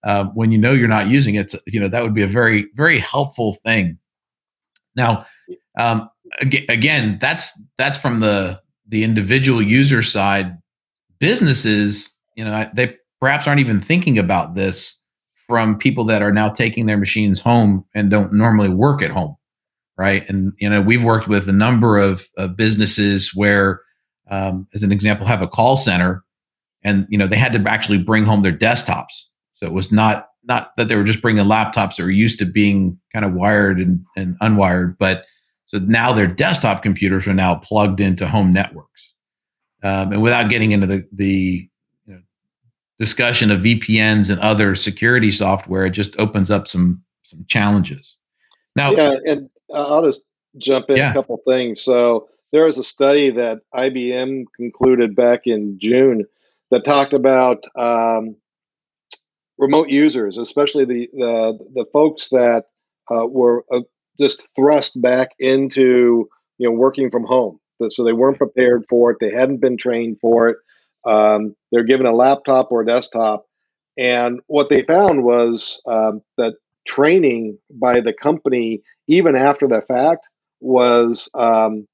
uh, 0.06 0.28
when 0.28 0.50
you 0.50 0.58
know 0.58 0.72
you're 0.72 0.88
not 0.88 1.10
using 1.10 1.36
it. 1.36 1.54
You 1.66 1.82
know 1.82 1.90
that 1.90 2.04
would 2.04 2.14
be 2.14 2.24
a 2.24 2.28
very 2.28 2.70
very 2.76 3.00
helpful 3.00 3.58
thing. 3.66 4.00
Now, 4.96 5.26
um, 5.78 6.10
again, 6.40 7.18
that's 7.20 7.62
that's 7.78 7.98
from 7.98 8.20
the 8.20 8.62
the 8.88 9.04
individual 9.04 9.62
user 9.62 10.02
side, 10.02 10.58
businesses, 11.20 12.16
you 12.36 12.46
know, 12.46 12.70
they 12.74 12.96
perhaps 13.20 13.48
aren't 13.48 13.60
even 13.60 13.82
thinking 13.82 14.18
about 14.18 14.56
this 14.56 15.02
from 15.48 15.78
people 15.78 16.04
that 16.06 16.22
are 16.22 16.32
now 16.32 16.50
taking 16.50 16.86
their 16.86 16.98
machines 16.98 17.40
home 17.40 17.86
and 17.96 18.12
don't 18.12 18.34
normally 18.34 18.70
work 18.70 19.02
at 19.02 19.12
home, 19.12 19.36
right? 19.98 20.28
And 20.30 20.54
you 20.60 20.70
know, 20.70 20.82
we've 20.82 21.04
worked 21.04 21.28
with 21.28 21.48
a 21.48 21.54
number 21.54 21.98
of, 21.98 22.28
of 22.38 22.58
businesses 22.58 23.32
where, 23.34 23.82
um, 24.30 24.68
as 24.74 24.84
an 24.84 24.92
example, 24.92 25.26
have 25.26 25.42
a 25.42 25.48
call 25.48 25.78
center, 25.78 26.24
and 26.84 27.08
you 27.10 27.18
know, 27.18 27.28
they 27.28 27.38
had 27.38 27.54
to 27.54 27.70
actually 27.70 27.98
bring 27.98 28.26
home 28.26 28.42
their 28.42 28.52
desktops. 28.52 29.24
So 29.56 29.66
it 29.66 29.74
was 29.74 29.92
not 29.92 30.28
not 30.44 30.76
that 30.78 30.88
they 30.88 30.96
were 30.96 31.04
just 31.04 31.22
bringing 31.22 31.46
laptops 31.46 31.96
that 31.96 32.04
were 32.04 32.10
used 32.10 32.40
to 32.40 32.46
being 32.46 32.98
kind 33.14 33.26
of 33.26 33.34
wired 33.34 33.80
and, 33.80 34.06
and 34.16 34.38
unwired, 34.40 34.96
but 34.98 35.26
so 35.68 35.80
now 35.80 36.14
their 36.14 36.28
desktop 36.28 36.82
computers 36.82 37.28
are 37.28 37.34
now 37.34 37.56
plugged 37.56 38.00
into 38.00 38.28
home 38.28 38.54
networks. 38.54 39.14
Um, 39.84 40.14
and 40.14 40.22
without 40.22 40.50
getting 40.50 40.72
into 40.72 40.88
the, 40.88 41.08
the 41.12 41.70
you 42.06 42.14
know, 42.14 42.22
discussion 42.98 43.52
of 43.52 43.60
VPNs 43.60 44.30
and 44.30 44.40
other 44.40 44.76
security 44.76 45.30
software, 45.30 45.86
it 45.86 45.92
just 45.92 46.18
opens 46.20 46.50
up 46.50 46.68
some 46.68 47.04
some 47.24 47.46
challenges. 47.48 48.16
Now, 48.76 48.92
yeah, 48.92 49.16
and 49.26 49.50
I'll 49.74 50.04
just 50.04 50.24
jump 50.58 50.90
in 50.90 50.96
yeah. 50.96 51.12
a 51.12 51.14
couple 51.14 51.40
things. 51.46 51.82
So 51.82 52.30
there 52.54 52.64
was 52.64 52.78
a 52.78 52.84
study 52.84 53.30
that 53.32 53.60
IBM 53.76 54.46
concluded 54.56 55.16
back 55.16 55.42
in 55.46 55.78
June 55.80 56.26
that 56.72 56.86
talked 56.86 57.12
about 57.12 57.64
um, 57.78 58.38
remote 59.58 59.90
users, 59.90 60.38
especially 60.38 60.86
the 60.86 61.10
the, 61.14 61.60
the 61.74 61.86
folks 61.92 62.30
that 62.30 62.66
uh, 63.12 63.28
were 63.28 63.66
uh, 63.72 63.82
just 64.20 64.48
thrust 64.56 65.02
back 65.02 65.30
into 65.40 66.28
you 66.58 66.70
know 66.70 66.72
working 66.72 67.10
from 67.10 67.24
home. 67.26 67.60
So 67.90 68.04
they 68.04 68.14
weren't 68.14 68.40
prepared 68.40 68.86
for 68.90 69.12
it. 69.12 69.18
They 69.20 69.32
hadn't 69.32 69.62
been 69.62 69.78
trained 69.78 70.18
for 70.20 70.50
it. 70.50 70.58
Um, 71.06 71.56
they're 71.72 71.84
given 71.84 72.08
a 72.08 72.14
laptop 72.14 72.72
or 72.72 72.82
a 72.82 72.86
desktop, 72.86 73.46
and 73.98 74.40
what 74.48 74.70
they 74.70 74.84
found 74.84 75.24
was 75.24 75.82
um, 75.88 76.22
that 76.38 76.56
training 76.88 77.58
by 77.70 78.00
the 78.00 78.14
company, 78.14 78.82
even 79.08 79.36
after 79.36 79.68
the 79.68 79.82
fact, 79.82 80.26
was 80.60 81.30
um, 81.36 81.88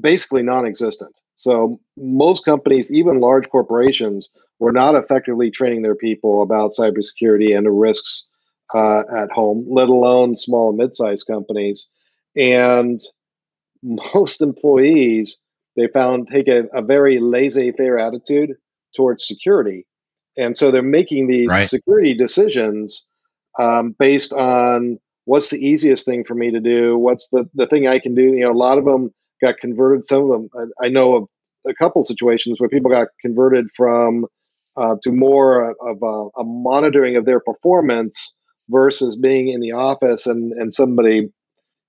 basically 0.00 0.42
non-existent. 0.42 1.14
So 1.36 1.80
most 1.96 2.44
companies, 2.44 2.92
even 2.92 3.20
large 3.20 3.48
corporations, 3.48 4.30
were 4.58 4.72
not 4.72 4.96
effectively 4.96 5.50
training 5.50 5.82
their 5.82 5.94
people 5.94 6.42
about 6.42 6.72
cybersecurity 6.76 7.56
and 7.56 7.64
the 7.64 7.70
risks 7.70 8.24
uh, 8.74 9.02
at 9.14 9.30
home, 9.30 9.66
let 9.68 9.88
alone 9.88 10.36
small 10.36 10.70
and 10.70 10.78
mid-sized 10.78 11.26
companies. 11.26 11.86
And 12.36 13.00
most 13.82 14.40
employees, 14.42 15.38
they 15.76 15.88
found, 15.88 16.28
take 16.28 16.48
a, 16.48 16.64
a 16.74 16.82
very 16.82 17.20
laissez-faire 17.20 17.98
attitude 17.98 18.54
towards 18.96 19.26
security, 19.26 19.86
and 20.36 20.56
so 20.56 20.70
they're 20.70 20.82
making 20.82 21.26
these 21.26 21.48
right. 21.48 21.68
security 21.68 22.14
decisions 22.14 23.04
um, 23.58 23.94
based 23.98 24.32
on 24.32 24.98
what's 25.24 25.50
the 25.50 25.58
easiest 25.58 26.04
thing 26.04 26.24
for 26.24 26.34
me 26.34 26.50
to 26.50 26.60
do, 26.60 26.96
what's 26.96 27.28
the 27.28 27.48
the 27.54 27.66
thing 27.66 27.86
I 27.86 27.98
can 27.98 28.14
do. 28.14 28.22
You 28.22 28.40
know, 28.40 28.52
a 28.52 28.54
lot 28.54 28.78
of 28.78 28.84
them 28.84 29.12
got 29.42 29.58
converted. 29.58 30.04
Some 30.04 30.22
of 30.22 30.28
them, 30.28 30.48
I, 30.80 30.86
I 30.86 30.88
know 30.88 31.14
of 31.16 31.28
a 31.66 31.74
couple 31.74 32.02
situations 32.02 32.58
where 32.58 32.68
people 32.68 32.90
got 32.90 33.08
converted 33.20 33.66
from 33.76 34.26
uh, 34.76 34.96
to 35.02 35.10
more 35.10 35.70
of 35.70 36.02
a, 36.02 36.40
a, 36.40 36.44
monitoring 36.44 37.16
of 37.16 37.24
their 37.24 37.40
performance 37.40 38.34
versus 38.68 39.16
being 39.16 39.48
in 39.48 39.60
the 39.60 39.72
office 39.72 40.26
and 40.26 40.52
and 40.52 40.72
somebody 40.72 41.28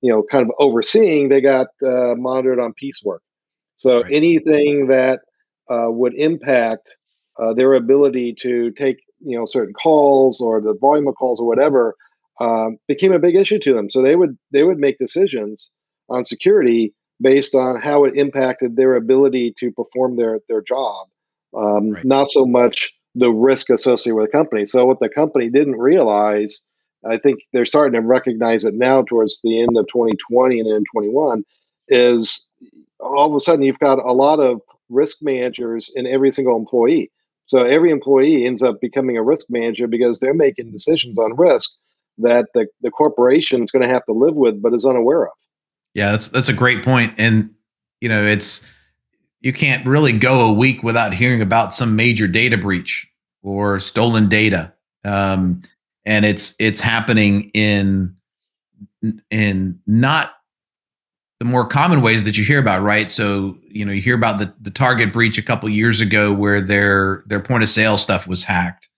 you 0.01 0.12
know 0.12 0.24
kind 0.31 0.43
of 0.43 0.51
overseeing 0.59 1.29
they 1.29 1.41
got 1.41 1.67
uh, 1.86 2.15
monitored 2.15 2.59
on 2.59 2.74
piecework 2.74 3.21
so 3.75 4.01
right. 4.01 4.12
anything 4.12 4.88
that 4.88 5.19
uh, 5.69 5.89
would 5.89 6.13
impact 6.15 6.95
uh, 7.39 7.53
their 7.53 7.74
ability 7.74 8.33
to 8.39 8.71
take 8.71 8.98
you 9.19 9.38
know 9.38 9.45
certain 9.45 9.74
calls 9.74 10.39
or 10.41 10.62
the 10.62 10.75
volume 10.79 11.07
of 11.07 11.15
calls 11.15 11.39
or 11.39 11.48
whatever 11.48 11.95
um, 12.39 12.77
became 12.88 13.12
a 13.12 13.19
big 13.19 13.36
issue 13.36 13.59
to 13.59 13.74
them 13.74 13.89
so 13.89 14.01
they 14.01 14.15
would 14.15 14.38
they 14.51 14.63
would 14.63 14.77
make 14.77 14.98
decisions 14.98 15.71
on 16.09 16.25
security 16.25 16.93
based 17.21 17.55
on 17.55 17.79
how 17.79 18.05
it 18.05 18.15
impacted 18.15 18.75
their 18.75 18.95
ability 18.95 19.53
to 19.59 19.71
perform 19.71 20.15
their 20.15 20.39
their 20.48 20.62
job, 20.62 21.07
um, 21.57 21.91
right. 21.91 22.05
not 22.05 22.27
so 22.27 22.45
much 22.45 22.91
the 23.15 23.31
risk 23.31 23.69
associated 23.69 24.15
with 24.15 24.27
the 24.27 24.38
company. 24.38 24.65
So 24.65 24.86
what 24.86 25.00
the 25.00 25.09
company 25.09 25.50
didn't 25.50 25.77
realize, 25.77 26.62
I 27.06 27.18
think 27.18 27.39
they're 27.53 27.65
starting 27.65 28.00
to 28.00 28.06
recognize 28.06 28.65
it 28.65 28.74
now 28.74 29.03
towards 29.03 29.39
the 29.44 29.62
end 29.62 29.77
of 29.77 29.88
2020 29.88 30.60
and 30.60 30.68
in 30.68 30.84
21, 30.94 31.44
is 31.88 32.46
all 33.00 33.29
of 33.29 33.36
a 33.36 33.39
sudden 33.39 33.63
you've 33.63 33.79
got 33.79 34.00
a 34.00 34.13
lot 34.13 34.39
of 34.39 34.62
risk 34.89 35.18
managers 35.22 35.91
in 35.96 36.06
every 36.08 36.32
single 36.32 36.58
employee. 36.58 37.12
So 37.46 37.63
every 37.63 37.91
employee 37.91 38.46
ends 38.46 38.62
up 38.62 38.79
becoming 38.82 39.18
a 39.18 39.24
risk 39.24 39.48
manager 39.50 39.88
because 39.88 40.20
they're 40.20 40.34
making 40.34 40.72
decisions 40.72 41.18
on 41.18 41.36
risk 41.36 41.72
that 42.20 42.48
the, 42.53 42.68
the 42.82 42.91
corporation 42.91 43.63
is 43.63 43.72
going 43.72 43.82
to 43.82 43.88
have 43.88 44.06
to 44.06 44.13
live 44.13 44.36
with 44.36 44.62
but 44.62 44.74
is 44.74 44.86
unaware 44.86 45.27
of. 45.27 45.34
Yeah, 45.94 46.12
that's 46.12 46.27
that's 46.27 46.50
a 46.50 46.53
great 46.53 46.84
point, 46.84 47.15
and 47.18 47.50
you 48.00 48.10
know, 48.10 48.24
it's 48.24 48.65
you 49.41 49.51
can't 49.51 49.86
really 49.88 50.13
go 50.13 50.48
a 50.48 50.53
week 50.53 50.84
without 50.84 51.13
hearing 51.13 51.41
about 51.41 51.74
some 51.74 51.96
major 51.96 52.27
data 52.27 52.58
breach 52.58 53.12
or 53.41 53.79
stolen 53.79 54.29
data, 54.29 54.74
um, 55.03 55.63
and 56.09 56.25
it's 56.25 56.55
it's 56.57 56.81
happening 56.81 57.51
in 57.53 58.15
in 59.29 59.79
not 59.85 60.33
the 61.39 61.45
more 61.45 61.65
common 61.65 62.01
ways 62.01 62.25
that 62.25 62.37
you 62.37 62.43
hear 62.43 62.59
about, 62.59 62.81
right? 62.81 63.09
So 63.11 63.57
you 63.67 63.85
know, 63.85 63.91
you 63.91 64.01
hear 64.01 64.15
about 64.15 64.39
the 64.39 64.53
the 64.59 64.71
Target 64.71 65.13
breach 65.13 65.37
a 65.37 65.43
couple 65.43 65.69
years 65.69 66.01
ago, 66.01 66.33
where 66.33 66.59
their 66.59 67.23
their 67.27 67.39
point 67.39 67.61
of 67.61 67.69
sale 67.69 67.99
stuff 67.99 68.27
was 68.27 68.43
hacked, 68.43 68.89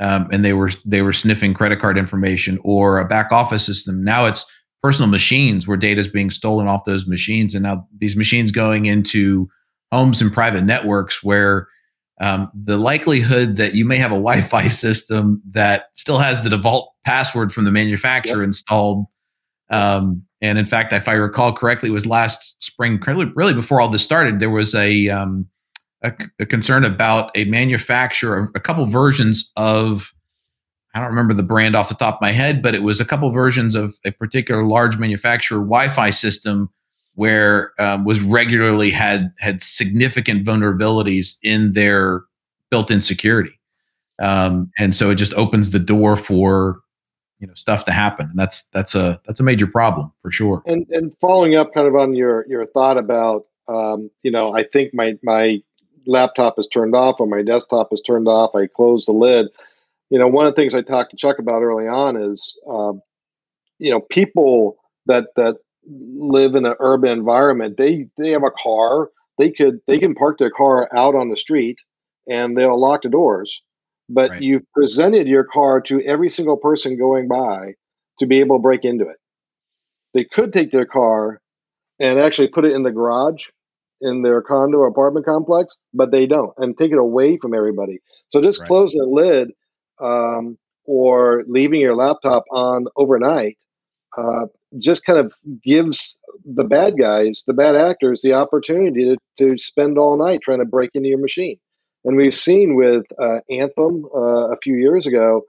um, 0.00 0.28
and 0.30 0.44
they 0.44 0.52
were 0.52 0.70
they 0.84 1.00
were 1.00 1.14
sniffing 1.14 1.54
credit 1.54 1.80
card 1.80 1.96
information 1.96 2.58
or 2.62 2.98
a 2.98 3.08
back 3.08 3.32
office 3.32 3.64
system. 3.64 4.04
Now 4.04 4.26
it's 4.26 4.44
personal 4.82 5.10
machines 5.10 5.66
where 5.66 5.78
data 5.78 6.00
is 6.00 6.08
being 6.08 6.30
stolen 6.30 6.68
off 6.68 6.84
those 6.84 7.06
machines, 7.06 7.54
and 7.54 7.62
now 7.62 7.88
these 7.96 8.16
machines 8.16 8.50
going 8.50 8.84
into 8.84 9.48
homes 9.90 10.20
and 10.20 10.30
private 10.30 10.62
networks 10.62 11.24
where 11.24 11.68
um, 12.20 12.50
the 12.54 12.76
likelihood 12.76 13.56
that 13.56 13.74
you 13.74 13.84
may 13.84 13.96
have 13.96 14.12
a 14.12 14.14
Wi-Fi 14.14 14.68
system 14.68 15.42
that 15.50 15.86
still 15.94 16.18
has 16.18 16.42
the 16.42 16.50
default 16.50 16.92
password 17.04 17.52
from 17.52 17.64
the 17.64 17.72
manufacturer 17.72 18.40
yep. 18.40 18.48
installed. 18.48 19.06
Um, 19.70 20.24
and 20.42 20.58
in 20.58 20.66
fact, 20.66 20.92
if 20.92 21.08
I 21.08 21.14
recall 21.14 21.52
correctly, 21.52 21.88
it 21.88 21.92
was 21.92 22.06
last 22.06 22.56
spring, 22.62 23.00
really 23.34 23.54
before 23.54 23.80
all 23.80 23.88
this 23.88 24.04
started, 24.04 24.40
there 24.40 24.50
was 24.50 24.74
a, 24.74 25.08
um, 25.08 25.46
a, 26.02 26.12
a 26.38 26.46
concern 26.46 26.84
about 26.84 27.30
a 27.34 27.44
manufacturer, 27.46 28.50
a 28.54 28.60
couple 28.60 28.84
versions 28.86 29.50
of 29.56 30.12
I 30.92 30.98
don't 30.98 31.10
remember 31.10 31.34
the 31.34 31.44
brand 31.44 31.76
off 31.76 31.88
the 31.88 31.94
top 31.94 32.16
of 32.16 32.20
my 32.20 32.32
head, 32.32 32.62
but 32.62 32.74
it 32.74 32.82
was 32.82 33.00
a 33.00 33.04
couple 33.04 33.30
versions 33.30 33.76
of 33.76 33.94
a 34.04 34.10
particular 34.10 34.64
large 34.64 34.98
manufacturer 34.98 35.58
Wi-Fi 35.58 36.10
system 36.10 36.68
where 37.20 37.72
um, 37.78 38.04
was 38.04 38.20
regularly 38.20 38.90
had 38.90 39.32
had 39.38 39.62
significant 39.62 40.44
vulnerabilities 40.44 41.36
in 41.42 41.72
their 41.74 42.22
built-in 42.70 43.02
security, 43.02 43.58
um, 44.20 44.68
and 44.78 44.94
so 44.94 45.10
it 45.10 45.16
just 45.16 45.34
opens 45.34 45.70
the 45.70 45.78
door 45.78 46.16
for 46.16 46.80
you 47.38 47.46
know 47.46 47.54
stuff 47.54 47.84
to 47.84 47.92
happen, 47.92 48.26
and 48.30 48.38
that's 48.38 48.68
that's 48.70 48.94
a 48.94 49.20
that's 49.26 49.40
a 49.40 49.44
major 49.44 49.66
problem 49.66 50.12
for 50.22 50.30
sure. 50.30 50.62
And 50.66 50.86
and 50.90 51.12
following 51.20 51.56
up 51.56 51.74
kind 51.74 51.86
of 51.86 51.94
on 51.94 52.14
your 52.14 52.46
your 52.48 52.66
thought 52.66 52.96
about 52.96 53.46
um, 53.68 54.10
you 54.22 54.30
know 54.30 54.54
I 54.54 54.64
think 54.64 54.94
my 54.94 55.18
my 55.22 55.62
laptop 56.06 56.58
is 56.58 56.66
turned 56.72 56.94
off 56.94 57.16
or 57.20 57.26
my 57.26 57.42
desktop 57.42 57.92
is 57.92 58.02
turned 58.06 58.28
off. 58.28 58.54
I 58.54 58.66
close 58.66 59.04
the 59.04 59.12
lid 59.12 59.48
you 60.10 60.18
know, 60.18 60.26
one 60.26 60.44
of 60.46 60.54
the 60.54 60.60
things 60.60 60.74
I 60.74 60.82
talked 60.82 61.12
to 61.12 61.16
Chuck 61.16 61.38
about 61.38 61.62
early 61.62 61.86
on 61.86 62.16
is, 62.16 62.58
um, 62.68 63.00
you 63.78 63.90
know, 63.90 64.00
people 64.00 64.76
that 65.06 65.28
that 65.36 65.58
live 65.90 66.54
in 66.54 66.66
an 66.66 66.74
urban 66.80 67.10
environment, 67.10 67.76
they 67.76 68.06
they 68.18 68.30
have 68.30 68.44
a 68.44 68.50
car, 68.62 69.10
they 69.38 69.50
could 69.50 69.80
they 69.86 69.98
can 69.98 70.14
park 70.14 70.38
their 70.38 70.50
car 70.50 70.88
out 70.94 71.14
on 71.14 71.30
the 71.30 71.36
street, 71.36 71.78
and 72.28 72.56
they'll 72.56 72.80
lock 72.80 73.02
the 73.02 73.08
doors. 73.08 73.60
But 74.08 74.30
right. 74.30 74.42
you've 74.42 74.70
presented 74.72 75.28
your 75.28 75.44
car 75.44 75.80
to 75.82 76.02
every 76.02 76.28
single 76.28 76.56
person 76.56 76.98
going 76.98 77.28
by 77.28 77.74
to 78.18 78.26
be 78.26 78.40
able 78.40 78.56
to 78.56 78.62
break 78.62 78.84
into 78.84 79.08
it. 79.08 79.16
They 80.14 80.24
could 80.24 80.52
take 80.52 80.72
their 80.72 80.86
car 80.86 81.40
and 82.00 82.18
actually 82.18 82.48
put 82.48 82.64
it 82.64 82.72
in 82.72 82.82
the 82.82 82.90
garage 82.90 83.46
in 84.00 84.22
their 84.22 84.42
condo 84.42 84.78
or 84.78 84.86
apartment 84.86 85.26
complex, 85.26 85.76
but 85.94 86.10
they 86.10 86.26
don't 86.26 86.52
and 86.56 86.76
take 86.76 86.90
it 86.90 86.98
away 86.98 87.38
from 87.38 87.54
everybody. 87.54 88.00
So 88.28 88.42
just 88.42 88.60
right. 88.60 88.66
close 88.66 88.92
the 88.92 89.04
lid 89.04 89.50
um, 90.00 90.58
or 90.84 91.44
leaving 91.46 91.80
your 91.80 91.94
laptop 91.94 92.44
on 92.50 92.86
overnight 92.96 93.58
uh, 94.16 94.46
just 94.78 95.04
kind 95.04 95.18
of 95.18 95.34
gives 95.64 96.16
the 96.44 96.64
bad 96.64 96.96
guys, 96.98 97.42
the 97.46 97.52
bad 97.52 97.76
actors, 97.76 98.22
the 98.22 98.32
opportunity 98.32 99.04
to, 99.04 99.16
to 99.38 99.58
spend 99.58 99.98
all 99.98 100.16
night 100.16 100.40
trying 100.42 100.60
to 100.60 100.64
break 100.64 100.90
into 100.94 101.08
your 101.08 101.18
machine. 101.18 101.58
And 102.04 102.16
we've 102.16 102.34
seen 102.34 102.76
with 102.76 103.04
uh, 103.18 103.40
Anthem 103.50 104.06
uh, 104.14 104.50
a 104.50 104.56
few 104.62 104.76
years 104.76 105.06
ago 105.06 105.42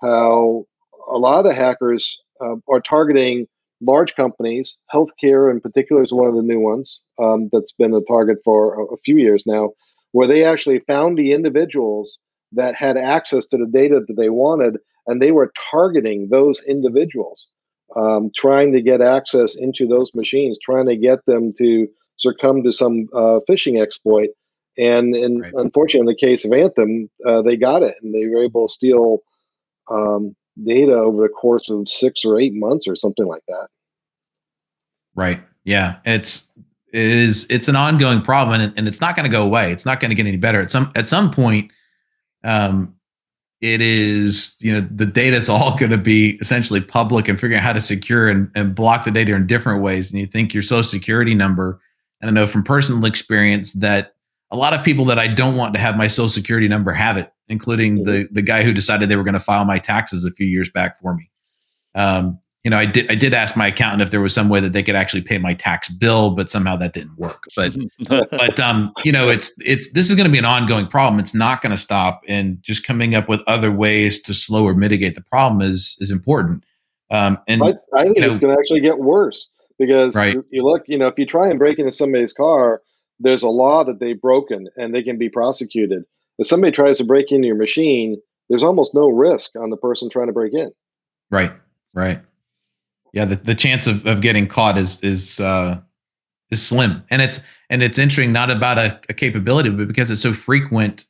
how 0.00 0.64
a 1.10 1.18
lot 1.18 1.38
of 1.38 1.44
the 1.44 1.54
hackers 1.54 2.18
uh, 2.40 2.56
are 2.68 2.80
targeting 2.80 3.46
large 3.80 4.14
companies. 4.14 4.76
Healthcare, 4.92 5.50
in 5.50 5.60
particular, 5.60 6.02
is 6.02 6.12
one 6.12 6.28
of 6.28 6.34
the 6.34 6.42
new 6.42 6.60
ones 6.60 7.00
um, 7.20 7.48
that's 7.52 7.72
been 7.72 7.94
a 7.94 8.00
target 8.08 8.38
for 8.44 8.80
a, 8.80 8.94
a 8.94 8.96
few 9.04 9.18
years 9.18 9.44
now, 9.46 9.70
where 10.12 10.26
they 10.26 10.44
actually 10.44 10.80
found 10.80 11.18
the 11.18 11.32
individuals 11.32 12.18
that 12.52 12.74
had 12.74 12.96
access 12.96 13.46
to 13.46 13.56
the 13.56 13.66
data 13.66 14.00
that 14.06 14.14
they 14.14 14.28
wanted, 14.28 14.76
and 15.06 15.20
they 15.20 15.32
were 15.32 15.52
targeting 15.70 16.28
those 16.30 16.62
individuals, 16.66 17.50
um, 17.96 18.30
trying 18.36 18.72
to 18.72 18.80
get 18.80 19.00
access 19.00 19.54
into 19.54 19.86
those 19.86 20.10
machines, 20.14 20.58
trying 20.62 20.86
to 20.86 20.96
get 20.96 21.24
them 21.26 21.52
to 21.58 21.88
succumb 22.16 22.62
to 22.62 22.72
some 22.72 23.08
uh, 23.14 23.40
phishing 23.48 23.80
exploit. 23.80 24.28
And, 24.78 25.14
and 25.14 25.42
right. 25.42 25.52
unfortunately, 25.54 26.00
in 26.00 26.06
the 26.06 26.26
case 26.26 26.44
of 26.44 26.52
Anthem, 26.52 27.10
uh, 27.26 27.42
they 27.42 27.56
got 27.56 27.82
it, 27.82 27.96
and 28.02 28.14
they 28.14 28.26
were 28.26 28.42
able 28.42 28.66
to 28.66 28.72
steal 28.72 29.18
um, 29.90 30.34
data 30.64 30.94
over 30.94 31.22
the 31.22 31.28
course 31.28 31.68
of 31.68 31.88
six 31.88 32.24
or 32.24 32.40
eight 32.40 32.54
months 32.54 32.86
or 32.88 32.96
something 32.96 33.26
like 33.26 33.42
that. 33.48 33.68
Right. 35.14 35.42
Yeah. 35.64 35.96
It's 36.04 36.48
it 36.92 37.00
is 37.00 37.46
it's 37.50 37.68
an 37.68 37.76
ongoing 37.76 38.22
problem 38.22 38.60
and, 38.60 38.72
and 38.76 38.86
it's 38.86 39.00
not 39.00 39.16
going 39.16 39.24
to 39.24 39.30
go 39.30 39.42
away. 39.42 39.72
It's 39.72 39.86
not 39.86 40.00
going 40.00 40.10
to 40.10 40.14
get 40.14 40.26
any 40.26 40.36
better. 40.36 40.60
At 40.60 40.70
some 40.70 40.92
at 40.94 41.08
some 41.08 41.30
point, 41.30 41.72
um, 42.44 42.94
it 43.62 43.80
is 43.80 44.56
you 44.58 44.72
know 44.72 44.80
the 44.80 45.06
data 45.06 45.36
is 45.36 45.48
all 45.48 45.78
going 45.78 45.92
to 45.92 45.96
be 45.96 46.36
essentially 46.40 46.80
public 46.80 47.28
and 47.28 47.40
figuring 47.40 47.58
out 47.58 47.64
how 47.64 47.72
to 47.72 47.80
secure 47.80 48.28
and, 48.28 48.50
and 48.54 48.74
block 48.74 49.04
the 49.04 49.10
data 49.10 49.32
in 49.34 49.46
different 49.46 49.80
ways 49.82 50.10
and 50.10 50.20
you 50.20 50.26
think 50.26 50.52
your 50.52 50.62
social 50.62 50.82
security 50.82 51.34
number 51.34 51.80
and 52.20 52.28
i 52.28 52.32
know 52.32 52.46
from 52.46 52.62
personal 52.62 53.04
experience 53.06 53.72
that 53.72 54.14
a 54.50 54.56
lot 54.56 54.74
of 54.74 54.84
people 54.84 55.04
that 55.06 55.18
i 55.18 55.26
don't 55.26 55.56
want 55.56 55.72
to 55.72 55.80
have 55.80 55.96
my 55.96 56.08
social 56.08 56.28
security 56.28 56.68
number 56.68 56.92
have 56.92 57.16
it 57.16 57.32
including 57.48 57.96
mm-hmm. 57.96 58.10
the 58.10 58.28
the 58.32 58.42
guy 58.42 58.64
who 58.64 58.72
decided 58.72 59.08
they 59.08 59.16
were 59.16 59.24
going 59.24 59.32
to 59.32 59.40
file 59.40 59.64
my 59.64 59.78
taxes 59.78 60.24
a 60.24 60.32
few 60.32 60.46
years 60.46 60.68
back 60.68 61.00
for 61.00 61.14
me 61.14 61.30
um, 61.94 62.38
you 62.64 62.70
know, 62.70 62.78
I 62.78 62.86
did 62.86 63.10
I 63.10 63.16
did 63.16 63.34
ask 63.34 63.56
my 63.56 63.66
accountant 63.66 64.02
if 64.02 64.10
there 64.10 64.20
was 64.20 64.32
some 64.32 64.48
way 64.48 64.60
that 64.60 64.72
they 64.72 64.84
could 64.84 64.94
actually 64.94 65.22
pay 65.22 65.38
my 65.38 65.52
tax 65.52 65.88
bill, 65.88 66.34
but 66.34 66.48
somehow 66.48 66.76
that 66.76 66.92
didn't 66.92 67.18
work. 67.18 67.44
But 67.56 67.74
but 68.08 68.60
um, 68.60 68.92
you 69.04 69.10
know, 69.10 69.28
it's 69.28 69.54
it's 69.64 69.92
this 69.92 70.10
is 70.10 70.16
going 70.16 70.26
to 70.26 70.32
be 70.32 70.38
an 70.38 70.44
ongoing 70.44 70.86
problem. 70.86 71.18
It's 71.18 71.34
not 71.34 71.60
going 71.60 71.72
to 71.72 71.76
stop, 71.76 72.22
and 72.28 72.62
just 72.62 72.86
coming 72.86 73.14
up 73.16 73.28
with 73.28 73.40
other 73.48 73.72
ways 73.72 74.22
to 74.22 74.34
slow 74.34 74.64
or 74.64 74.74
mitigate 74.74 75.16
the 75.16 75.22
problem 75.22 75.60
is 75.60 75.96
is 75.98 76.10
important. 76.12 76.64
Um, 77.10 77.38
and 77.48 77.62
I, 77.62 77.74
I 77.94 78.02
think 78.04 78.16
you 78.16 78.22
know, 78.22 78.30
it's 78.30 78.38
going 78.38 78.54
to 78.54 78.58
actually 78.58 78.80
get 78.80 78.98
worse 78.98 79.48
because 79.78 80.14
right. 80.14 80.34
you, 80.34 80.46
you 80.50 80.64
look, 80.64 80.84
you 80.86 80.96
know, 80.96 81.08
if 81.08 81.18
you 81.18 81.26
try 81.26 81.48
and 81.48 81.58
break 81.58 81.78
into 81.78 81.90
somebody's 81.90 82.32
car, 82.32 82.80
there's 83.18 83.42
a 83.42 83.48
law 83.48 83.84
that 83.84 83.98
they've 84.00 84.20
broken 84.20 84.68
and 84.76 84.94
they 84.94 85.02
can 85.02 85.18
be 85.18 85.28
prosecuted. 85.28 86.04
If 86.38 86.46
somebody 86.46 86.72
tries 86.72 86.98
to 86.98 87.04
break 87.04 87.30
into 87.30 87.46
your 87.46 87.56
machine, 87.56 88.20
there's 88.48 88.62
almost 88.62 88.94
no 88.94 89.08
risk 89.08 89.50
on 89.56 89.70
the 89.70 89.76
person 89.76 90.08
trying 90.08 90.28
to 90.28 90.32
break 90.32 90.54
in. 90.54 90.70
Right, 91.30 91.52
right. 91.92 92.20
Yeah, 93.12 93.26
the, 93.26 93.36
the 93.36 93.54
chance 93.54 93.86
of, 93.86 94.06
of 94.06 94.20
getting 94.20 94.46
caught 94.46 94.78
is 94.78 95.00
is 95.02 95.38
uh, 95.40 95.80
is 96.50 96.66
slim, 96.66 97.02
and 97.10 97.20
it's 97.20 97.44
and 97.68 97.82
it's 97.82 97.98
interesting 97.98 98.32
not 98.32 98.50
about 98.50 98.78
a, 98.78 99.00
a 99.08 99.14
capability, 99.14 99.70
but 99.70 99.86
because 99.86 100.10
it's 100.10 100.22
so 100.22 100.32
frequent, 100.32 101.06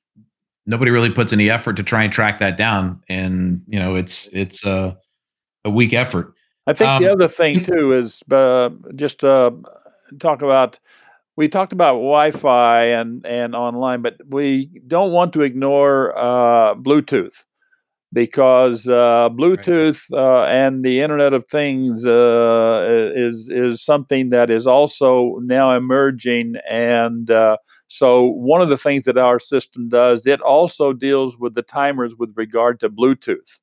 nobody 0.67 0.91
really 0.91 1.11
puts 1.11 1.33
any 1.33 1.49
effort 1.49 1.77
to 1.77 1.83
try 1.83 2.03
and 2.03 2.13
track 2.13 2.39
that 2.39 2.57
down, 2.57 3.03
and 3.09 3.63
you 3.69 3.79
know 3.79 3.95
it's 3.95 4.27
it's 4.29 4.67
a 4.67 4.99
a 5.65 5.71
weak 5.71 5.93
effort. 5.93 6.35
I 6.67 6.73
think 6.73 6.89
um, 6.89 7.03
the 7.03 7.13
other 7.13 7.29
thing 7.29 7.65
too 7.65 7.93
is 7.93 8.23
uh, 8.31 8.71
just 8.97 9.23
uh, 9.23 9.53
talk 10.19 10.43
about 10.43 10.81
we 11.37 11.49
talked 11.49 11.73
about 11.73 11.95
Wi-Fi 11.95 12.85
and 12.85 13.25
and 13.25 13.55
online, 13.55 14.03
but 14.03 14.17
we 14.27 14.67
don't 14.87 15.13
want 15.13 15.33
to 15.35 15.43
ignore 15.43 16.17
uh, 16.19 16.75
Bluetooth 16.75 17.45
because 18.13 18.87
uh, 18.89 19.29
Bluetooth 19.31 20.13
uh, 20.13 20.45
and 20.45 20.85
the 20.85 21.01
Internet 21.01 21.33
of 21.33 21.47
Things 21.47 22.05
uh, 22.05 23.11
is 23.15 23.51
is 23.51 23.83
something 23.83 24.29
that 24.29 24.51
is 24.51 24.67
also 24.67 25.39
now 25.43 25.75
emerging, 25.75 26.55
and 26.69 27.31
uh, 27.31 27.57
so 27.89 28.25
one 28.25 28.61
of 28.61 28.69
the 28.69 28.79
things 28.79 29.05
that 29.05 29.17
our 29.17 29.39
system 29.39 29.89
does, 29.89 30.27
it 30.27 30.41
also 30.43 30.93
deals 30.93 31.39
with 31.39 31.55
the 31.55 31.63
timers 31.63 32.15
with 32.17 32.33
regard 32.37 32.81
to 32.81 32.91
Bluetooth. 32.91 33.61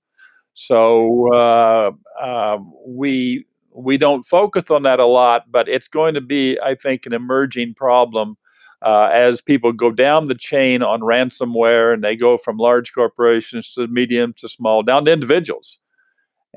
So 0.56 1.34
uh, 1.34 1.92
um, 2.22 2.74
we 2.88 3.46
we 3.72 3.98
don't 3.98 4.24
focus 4.24 4.72
on 4.72 4.84
that 4.84 5.00
a 5.00 5.06
lot, 5.06 5.52
but 5.52 5.70
it's 5.70 5.88
going 5.88 6.16
to 6.16 6.22
be, 6.22 6.60
I 6.60 6.76
think, 6.76 7.06
an 7.06 7.14
emerging 7.14 7.76
problem 7.76 8.36
uh, 8.86 9.10
as 9.12 9.42
people 9.42 9.74
go 9.74 9.92
down 9.92 10.26
the 10.26 10.36
chain 10.36 10.82
on 10.84 11.02
ransomware 11.02 11.94
and 11.94 12.04
they 12.04 12.16
go 12.16 12.38
from 12.38 12.58
large 12.58 12.94
corporations 12.94 13.74
to 13.74 13.88
medium 13.88 14.34
to 14.34 14.48
small 14.48 14.84
down 14.84 15.06
to 15.06 15.12
individuals. 15.12 15.80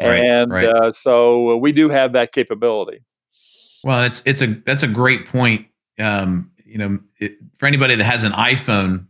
Right, 0.01 0.25
and 0.25 0.51
right. 0.51 0.67
Uh, 0.67 0.93
so 0.93 1.57
we 1.57 1.73
do 1.73 1.89
have 1.89 2.13
that 2.15 2.33
capability. 2.33 3.05
Well, 3.85 4.05
it's 4.05 4.23
it's 4.25 4.41
a 4.41 4.47
that's 4.47 4.83
a 4.83 4.89
great 4.89 5.27
point. 5.27 5.67
Um, 5.99 6.51
you 6.65 6.79
know, 6.79 6.99
it, 7.21 7.37
for 7.59 7.67
anybody 7.67 7.95
that 7.97 8.05
has 8.05 8.23
an 8.23 8.33
iPhone, 8.33 9.07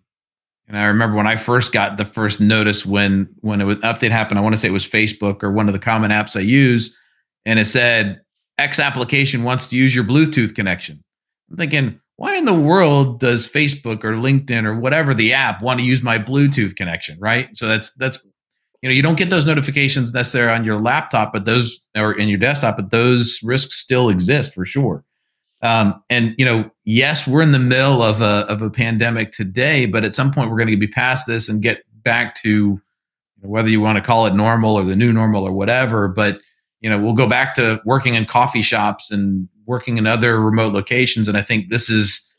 and 0.66 0.76
I 0.76 0.86
remember 0.86 1.16
when 1.16 1.26
I 1.26 1.36
first 1.36 1.72
got 1.72 1.98
the 1.98 2.04
first 2.04 2.40
notice 2.40 2.84
when 2.84 3.28
when 3.42 3.60
an 3.60 3.76
update 3.82 4.10
happened. 4.10 4.38
I 4.38 4.42
want 4.42 4.54
to 4.54 4.60
say 4.60 4.68
it 4.68 4.72
was 4.72 4.86
Facebook 4.86 5.42
or 5.44 5.52
one 5.52 5.68
of 5.68 5.72
the 5.72 5.78
common 5.78 6.10
apps 6.10 6.36
I 6.36 6.40
use, 6.40 6.96
and 7.44 7.60
it 7.60 7.66
said 7.66 8.22
X 8.58 8.80
application 8.80 9.44
wants 9.44 9.66
to 9.66 9.76
use 9.76 9.94
your 9.94 10.04
Bluetooth 10.04 10.54
connection. 10.54 11.04
I'm 11.50 11.56
thinking, 11.56 12.00
why 12.22 12.36
in 12.36 12.44
the 12.44 12.54
world 12.54 13.18
does 13.18 13.48
Facebook 13.48 14.04
or 14.04 14.12
LinkedIn 14.12 14.64
or 14.64 14.78
whatever 14.78 15.12
the 15.12 15.32
app 15.32 15.60
want 15.60 15.80
to 15.80 15.84
use 15.84 16.04
my 16.04 16.20
Bluetooth 16.20 16.76
connection, 16.76 17.18
right? 17.18 17.48
So 17.56 17.66
that's 17.66 17.92
that's 17.94 18.24
you 18.80 18.88
know 18.88 18.94
you 18.94 19.02
don't 19.02 19.18
get 19.18 19.28
those 19.28 19.44
notifications 19.44 20.14
necessarily 20.14 20.56
on 20.56 20.62
your 20.62 20.80
laptop, 20.80 21.32
but 21.32 21.46
those 21.46 21.80
or 21.96 22.16
in 22.16 22.28
your 22.28 22.38
desktop, 22.38 22.76
but 22.76 22.92
those 22.92 23.40
risks 23.42 23.74
still 23.74 24.08
exist 24.08 24.54
for 24.54 24.64
sure. 24.64 25.02
Um, 25.62 26.00
and 26.08 26.36
you 26.38 26.44
know, 26.44 26.70
yes, 26.84 27.26
we're 27.26 27.42
in 27.42 27.50
the 27.50 27.58
middle 27.58 28.02
of 28.02 28.20
a 28.20 28.46
of 28.48 28.62
a 28.62 28.70
pandemic 28.70 29.32
today, 29.32 29.86
but 29.86 30.04
at 30.04 30.14
some 30.14 30.30
point 30.32 30.48
we're 30.48 30.58
going 30.58 30.70
to 30.70 30.76
be 30.76 30.86
past 30.86 31.26
this 31.26 31.48
and 31.48 31.60
get 31.60 31.82
back 32.04 32.36
to 32.42 32.80
whether 33.40 33.68
you 33.68 33.80
want 33.80 33.98
to 33.98 34.04
call 34.04 34.26
it 34.26 34.34
normal 34.34 34.76
or 34.76 34.84
the 34.84 34.94
new 34.94 35.12
normal 35.12 35.42
or 35.42 35.52
whatever. 35.52 36.06
But 36.06 36.40
you 36.82 36.88
know, 36.88 37.00
we'll 37.00 37.14
go 37.14 37.28
back 37.28 37.56
to 37.56 37.82
working 37.84 38.14
in 38.14 38.26
coffee 38.26 38.62
shops 38.62 39.10
and 39.10 39.48
working 39.66 39.98
in 39.98 40.06
other 40.06 40.40
remote 40.40 40.72
locations. 40.72 41.28
And 41.28 41.36
I 41.36 41.42
think 41.42 41.68
this 41.68 41.88
is, 41.88 42.30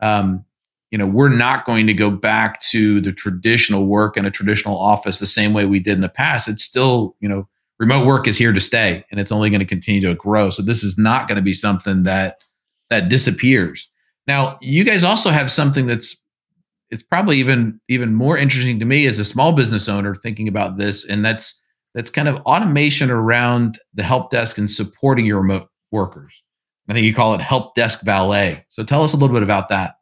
um, 0.00 0.44
you 0.90 0.98
know, 0.98 1.06
we're 1.06 1.28
not 1.28 1.64
going 1.64 1.86
to 1.86 1.94
go 1.94 2.10
back 2.10 2.60
to 2.70 3.00
the 3.00 3.12
traditional 3.12 3.86
work 3.86 4.16
in 4.16 4.26
a 4.26 4.30
traditional 4.30 4.78
office 4.78 5.18
the 5.18 5.26
same 5.26 5.52
way 5.52 5.64
we 5.64 5.78
did 5.78 5.94
in 5.94 6.00
the 6.00 6.08
past. 6.08 6.48
It's 6.48 6.62
still, 6.62 7.16
you 7.20 7.28
know, 7.28 7.48
remote 7.78 8.06
work 8.06 8.28
is 8.28 8.36
here 8.36 8.52
to 8.52 8.60
stay 8.60 9.04
and 9.10 9.18
it's 9.18 9.32
only 9.32 9.50
going 9.50 9.60
to 9.60 9.66
continue 9.66 10.00
to 10.02 10.14
grow. 10.14 10.50
So 10.50 10.62
this 10.62 10.84
is 10.84 10.98
not 10.98 11.28
going 11.28 11.36
to 11.36 11.42
be 11.42 11.54
something 11.54 12.02
that 12.04 12.38
that 12.90 13.08
disappears. 13.08 13.88
Now, 14.26 14.56
you 14.60 14.84
guys 14.84 15.02
also 15.02 15.30
have 15.30 15.50
something 15.50 15.86
that's 15.86 16.22
it's 16.90 17.02
probably 17.02 17.38
even 17.38 17.80
even 17.88 18.14
more 18.14 18.36
interesting 18.36 18.78
to 18.78 18.84
me 18.84 19.06
as 19.06 19.18
a 19.18 19.24
small 19.24 19.52
business 19.52 19.88
owner 19.88 20.14
thinking 20.14 20.46
about 20.46 20.76
this 20.76 21.04
and 21.04 21.24
that's 21.24 21.60
that's 21.94 22.10
kind 22.10 22.28
of 22.28 22.36
automation 22.42 23.10
around 23.10 23.78
the 23.94 24.02
help 24.02 24.30
desk 24.30 24.58
and 24.58 24.70
supporting 24.70 25.26
your 25.26 25.38
remote 25.38 25.68
workers. 25.90 26.41
I 26.88 26.94
think 26.94 27.06
you 27.06 27.14
call 27.14 27.34
it 27.34 27.40
help 27.40 27.74
desk 27.74 28.02
valet. 28.02 28.64
So 28.68 28.84
tell 28.84 29.02
us 29.02 29.12
a 29.12 29.16
little 29.16 29.34
bit 29.34 29.42
about 29.42 29.68
that. 29.68 29.94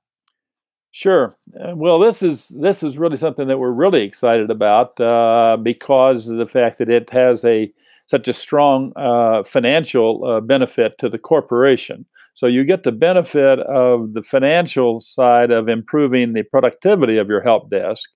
Sure. 0.93 1.37
Uh, 1.59 1.77
well, 1.77 1.99
this 1.99 2.23
is 2.23 2.49
this 2.61 2.83
is 2.83 2.99
really 2.99 3.17
something 3.17 3.47
that 3.47 3.59
we're 3.59 3.71
really 3.71 4.03
excited 4.03 4.51
about 4.51 5.01
uh, 5.01 5.57
because 5.57 6.29
of 6.29 6.39
the 6.39 6.47
fact 6.47 6.79
that 6.79 6.89
it 6.89 7.11
has 7.11 7.45
a 7.45 7.73
such 8.07 8.27
a 8.27 8.33
strong 8.33 8.93
uh, 8.97 9.45
financial 9.45 10.25
uh, 10.25 10.41
benefit 10.41 10.97
to 10.99 11.09
the 11.09 11.19
corporation. 11.19 12.05
So 12.35 12.49
you 12.49 12.65
get 12.65 12.83
the 12.83 12.93
benefit 12.93 13.61
of 13.61 14.15
the 14.15 14.23
financial 14.23 14.99
side 14.99 15.53
of 15.53 15.69
improving 15.69 16.33
the 16.33 16.43
productivity 16.43 17.19
of 17.19 17.29
your 17.29 17.41
help 17.41 17.71
desk, 17.71 18.11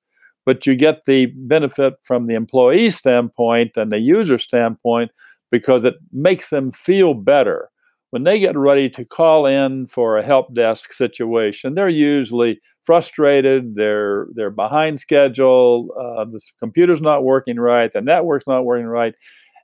but 0.45 0.67
you 0.67 0.75
get 0.75 1.05
the 1.05 1.27
benefit 1.37 1.95
from 2.03 2.27
the 2.27 2.35
employee 2.35 2.91
standpoint 2.91 3.77
and 3.77 3.93
the 3.93 4.01
user 4.01 4.39
standpoint 4.39 5.13
because 5.53 5.85
it 5.85 5.95
makes 6.13 6.51
them 6.51 6.73
feel 6.73 7.15
better 7.15 7.71
when 8.15 8.23
they 8.23 8.39
get 8.39 8.57
ready 8.57 8.89
to 8.89 9.05
call 9.05 9.45
in 9.45 9.89
for 9.89 10.17
a 10.17 10.23
help 10.23 10.55
desk 10.55 10.93
situation, 10.93 11.75
they're 11.75 11.89
usually 11.89 12.61
frustrated. 12.85 13.75
They're 13.75 14.29
they're 14.37 14.53
behind 14.53 15.01
schedule. 15.01 15.89
Uh, 15.99 16.25
the 16.27 16.41
computer's 16.61 17.01
not 17.01 17.25
working 17.25 17.59
right. 17.59 17.93
The 17.93 18.01
network's 18.01 18.47
not 18.47 18.65
working 18.65 18.87
right, 18.87 19.17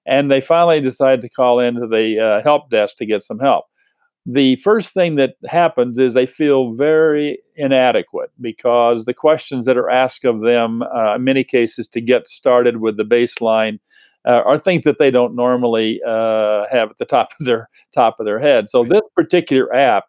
and 0.04 0.32
they 0.32 0.40
finally 0.40 0.80
decide 0.80 1.20
to 1.20 1.28
call 1.28 1.60
into 1.60 1.86
the 1.86 2.18
uh, 2.18 2.42
help 2.42 2.70
desk 2.70 2.96
to 2.96 3.06
get 3.06 3.22
some 3.22 3.38
help. 3.38 3.66
The 4.26 4.56
first 4.56 4.92
thing 4.94 5.14
that 5.14 5.34
happens 5.46 5.96
is 5.96 6.14
they 6.14 6.26
feel 6.26 6.72
very 6.72 7.38
inadequate 7.54 8.30
because 8.40 9.04
the 9.04 9.14
questions 9.14 9.64
that 9.66 9.78
are 9.78 9.90
asked 9.90 10.24
of 10.24 10.40
them, 10.40 10.82
uh, 10.82 11.14
in 11.14 11.22
many 11.22 11.44
cases, 11.44 11.86
to 11.86 12.00
get 12.00 12.26
started 12.26 12.78
with 12.78 12.96
the 12.96 13.04
baseline 13.04 13.78
uh, 14.26 14.42
are 14.44 14.58
things 14.58 14.84
that 14.84 14.98
they 14.98 15.10
don't 15.10 15.34
normally 15.34 16.00
uh, 16.06 16.64
have 16.70 16.90
at 16.90 16.98
the 16.98 17.04
top 17.04 17.30
of 17.38 17.46
their 17.46 17.68
top 17.94 18.16
of 18.20 18.26
their 18.26 18.38
head. 18.38 18.68
So 18.68 18.84
this 18.84 19.02
particular 19.16 19.74
app 19.74 20.04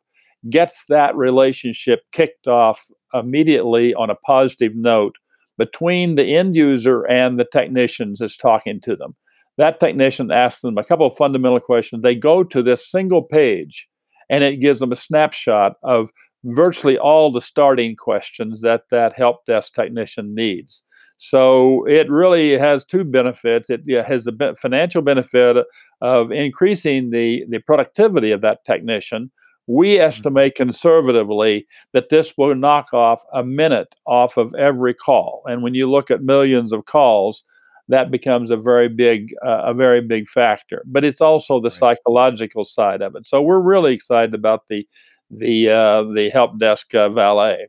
gets 0.50 0.86
that 0.90 1.16
relationship 1.16 2.02
kicked 2.12 2.48
off 2.48 2.88
immediately 3.14 3.94
on 3.94 4.10
a 4.10 4.16
positive 4.16 4.76
note 4.76 5.16
between 5.58 6.16
the 6.16 6.36
end 6.36 6.56
user 6.56 7.04
and 7.04 7.38
the 7.38 7.46
technicians 7.46 8.20
that's 8.20 8.38
talking 8.38 8.82
to 8.82 8.96
them. 8.96 9.16
That 9.58 9.80
technician 9.80 10.32
asks 10.32 10.62
them 10.62 10.78
a 10.78 10.84
couple 10.84 11.06
of 11.06 11.16
fundamental 11.16 11.60
questions. 11.60 12.02
They 12.02 12.16
go 12.16 12.44
to 12.44 12.64
this 12.64 12.90
single 12.90 13.22
page 13.22 13.88
and 14.30 14.44
it 14.44 14.62
gives 14.62 14.80
them 14.80 14.92
a 14.92 14.96
snapshot 14.96 15.74
of 15.84 16.10
virtually 16.46 16.98
all 16.98 17.32
the 17.32 17.42
starting 17.42 17.96
questions 17.96 18.62
that 18.62 18.86
that 18.90 19.14
help 19.14 19.46
desk 19.46 19.74
technician 19.74 20.34
needs. 20.34 20.84
So 21.24 21.86
it 21.86 22.10
really 22.10 22.58
has 22.58 22.84
two 22.84 23.04
benefits. 23.04 23.70
It 23.70 23.88
has 24.08 24.24
the 24.24 24.56
financial 24.60 25.04
benefit 25.04 25.56
of 26.02 26.32
increasing 26.32 27.12
the, 27.12 27.46
the 27.48 27.60
productivity 27.60 28.32
of 28.32 28.42
that 28.42 28.66
technician. 28.66 29.30
We 29.68 29.90
mm-hmm. 29.98 30.06
estimate 30.06 30.56
conservatively 30.56 31.68
that 31.94 32.10
this 32.10 32.34
will 32.40 32.56
knock 32.56 32.92
off 32.92 33.24
a 33.36 33.44
minute 33.44 33.94
off 34.08 34.36
of 34.36 34.56
every 34.56 34.96
call. 34.96 35.44
And 35.46 35.62
when 35.62 35.76
you 35.76 35.88
look 35.88 36.10
at 36.10 36.24
millions 36.24 36.74
of 36.74 36.86
calls, 36.86 37.44
that 37.88 38.10
becomes 38.10 38.50
a 38.50 38.58
very 38.58 38.90
big 38.90 39.32
uh, 39.46 39.62
a 39.66 39.76
very 39.76 40.02
big 40.02 40.28
factor. 40.28 40.82
But 40.88 41.04
it's 41.04 41.22
also 41.22 41.60
the 41.60 41.70
right. 41.70 41.98
psychological 41.98 42.66
side 42.66 43.04
of 43.04 43.16
it. 43.16 43.28
So 43.28 43.44
we're 43.44 43.62
really 43.62 43.94
excited 43.94 44.34
about 44.34 44.70
the 44.70 44.88
the 45.30 45.70
uh, 45.70 46.04
the 46.16 46.32
help 46.34 46.58
desk 46.58 46.96
uh, 46.96 47.10
valet. 47.10 47.68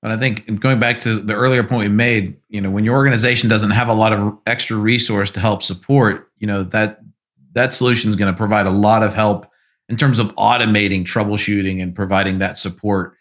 But 0.00 0.12
I 0.12 0.16
think 0.16 0.60
going 0.60 0.78
back 0.78 1.00
to 1.00 1.18
the 1.18 1.34
earlier 1.34 1.64
point 1.64 1.88
we 1.90 1.94
made, 1.94 2.36
you 2.48 2.60
know, 2.60 2.70
when 2.70 2.84
your 2.84 2.94
organization 2.94 3.48
doesn't 3.48 3.72
have 3.72 3.88
a 3.88 3.94
lot 3.94 4.12
of 4.12 4.38
extra 4.46 4.76
resource 4.76 5.30
to 5.32 5.40
help 5.40 5.62
support, 5.62 6.30
you 6.38 6.46
know, 6.46 6.62
that 6.62 7.00
that 7.52 7.74
solution 7.74 8.08
is 8.08 8.16
going 8.16 8.32
to 8.32 8.36
provide 8.36 8.66
a 8.66 8.70
lot 8.70 9.02
of 9.02 9.12
help 9.12 9.50
in 9.88 9.96
terms 9.96 10.18
of 10.18 10.32
automating 10.36 11.04
troubleshooting 11.04 11.82
and 11.82 11.94
providing 11.94 12.38
that 12.38 12.56
support. 12.56 13.14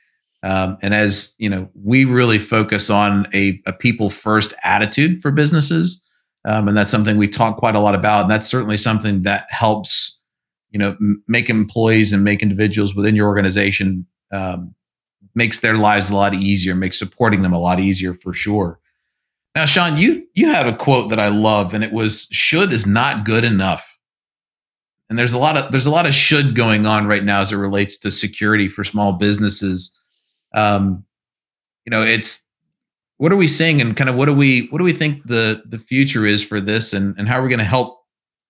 Um, 0.43 0.77
and 0.83 0.93
as 0.93 1.33
you 1.39 1.49
know, 1.49 1.67
we 1.73 2.05
really 2.05 2.37
focus 2.37 2.91
on 2.91 3.27
a, 3.33 3.59
a 3.65 3.73
people 3.73 4.11
first 4.11 4.53
attitude 4.63 5.19
for 5.21 5.31
businesses, 5.31 6.03
um, 6.45 6.67
and 6.67 6.77
that's 6.77 6.91
something 6.91 7.17
we 7.17 7.27
talk 7.27 7.57
quite 7.57 7.75
a 7.75 7.79
lot 7.79 7.95
about. 7.95 8.21
And 8.23 8.31
that's 8.31 8.47
certainly 8.47 8.77
something 8.77 9.23
that 9.23 9.47
helps, 9.49 10.21
you 10.69 10.77
know, 10.77 10.91
m- 11.01 11.23
make 11.27 11.49
employees 11.49 12.13
and 12.13 12.23
make 12.23 12.43
individuals 12.43 12.93
within 12.93 13.15
your 13.15 13.27
organization 13.27 14.05
um, 14.31 14.75
makes 15.37 15.59
their 15.59 15.77
lives 15.77 16.09
a 16.09 16.15
lot 16.15 16.33
easier, 16.33 16.75
makes 16.75 16.97
supporting 16.97 17.43
them 17.43 17.53
a 17.53 17.59
lot 17.59 17.79
easier 17.79 18.13
for 18.13 18.33
sure. 18.33 18.79
Now, 19.55 19.65
Sean, 19.65 19.97
you 19.97 20.27
you 20.33 20.47
had 20.47 20.67
a 20.67 20.75
quote 20.75 21.09
that 21.09 21.19
I 21.19 21.29
love, 21.29 21.73
and 21.73 21.83
it 21.83 21.93
was 21.93 22.27
"should 22.31 22.73
is 22.73 22.85
not 22.85 23.23
good 23.23 23.43
enough." 23.43 23.97
And 25.09 25.17
there's 25.17 25.33
a 25.33 25.37
lot 25.37 25.55
of 25.55 25.71
there's 25.71 25.85
a 25.85 25.91
lot 25.91 26.05
of 26.05 26.13
should 26.13 26.55
going 26.55 26.85
on 26.85 27.07
right 27.07 27.23
now 27.23 27.41
as 27.41 27.51
it 27.51 27.57
relates 27.57 27.97
to 27.99 28.11
security 28.11 28.67
for 28.67 28.83
small 28.83 29.13
businesses. 29.13 29.97
um, 30.53 31.05
you 31.85 31.91
know, 31.91 32.03
it's 32.03 32.45
what 33.17 33.31
are 33.31 33.37
we 33.37 33.47
seeing 33.47 33.81
and 33.81 33.95
kind 33.95 34.09
of 34.09 34.15
what 34.15 34.25
do 34.25 34.33
we 34.33 34.67
what 34.67 34.79
do 34.79 34.83
we 34.83 34.93
think 34.93 35.23
the 35.25 35.63
the 35.65 35.79
future 35.79 36.25
is 36.25 36.43
for 36.43 36.59
this 36.59 36.93
and 36.93 37.15
and 37.17 37.29
how 37.29 37.39
are 37.39 37.43
we 37.43 37.49
going 37.49 37.59
to 37.59 37.65
help 37.65 37.97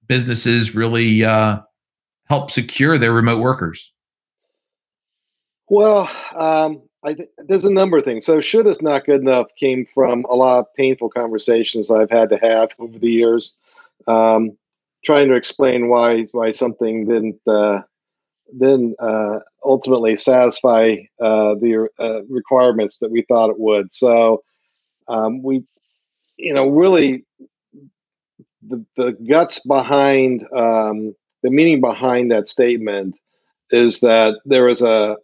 businesses 0.08 0.74
really 0.74 1.24
uh, 1.24 1.60
help 2.30 2.50
secure 2.50 2.98
their 2.98 3.14
remote 3.14 3.40
workers? 3.40 3.92
Well, 5.70 6.10
um, 6.36 6.82
th- 7.06 7.30
there's 7.38 7.66
a 7.66 7.72
number 7.72 7.98
of 7.98 8.06
things. 8.06 8.26
So, 8.26 8.40
should 8.42 8.68
is 8.68 8.82
not 8.82 9.06
good 9.06 9.22
enough 9.22 9.48
came 9.60 9.86
from 9.94 10.26
a 10.30 10.36
lot 10.36 10.60
of 10.60 10.74
painful 10.76 11.10
conversations 11.10 11.92
I've 11.92 12.10
had 12.10 12.30
to 12.30 12.38
have 12.38 12.70
over 12.80 12.98
the 12.98 13.12
years, 13.12 13.56
um, 14.08 14.58
trying 15.04 15.28
to 15.28 15.36
explain 15.36 15.90
why 15.90 16.24
why 16.32 16.52
something 16.52 17.06
didn't 17.08 17.40
uh, 17.48 17.82
uh, 19.00 19.40
ultimately 19.64 20.16
satisfy 20.18 20.96
uh, 21.20 21.56
the 21.56 21.90
uh, 22.00 22.24
requirements 22.30 22.98
that 22.98 23.12
we 23.12 23.24
thought 23.24 23.50
it 23.50 23.60
would. 23.60 23.92
So, 23.92 24.44
um, 25.10 25.44
we, 25.44 25.64
you 26.38 26.54
know, 26.54 26.68
really 26.70 27.26
the 28.68 28.86
the 28.96 29.14
guts 29.30 29.60
behind 29.60 30.44
um, 30.54 31.14
the 31.44 31.52
meaning 31.52 31.82
behind 31.82 32.32
that 32.32 32.48
statement 32.48 33.16
is 33.72 34.00
that 34.02 34.40
there 34.46 34.66
was 34.66 34.82
a 34.82 35.18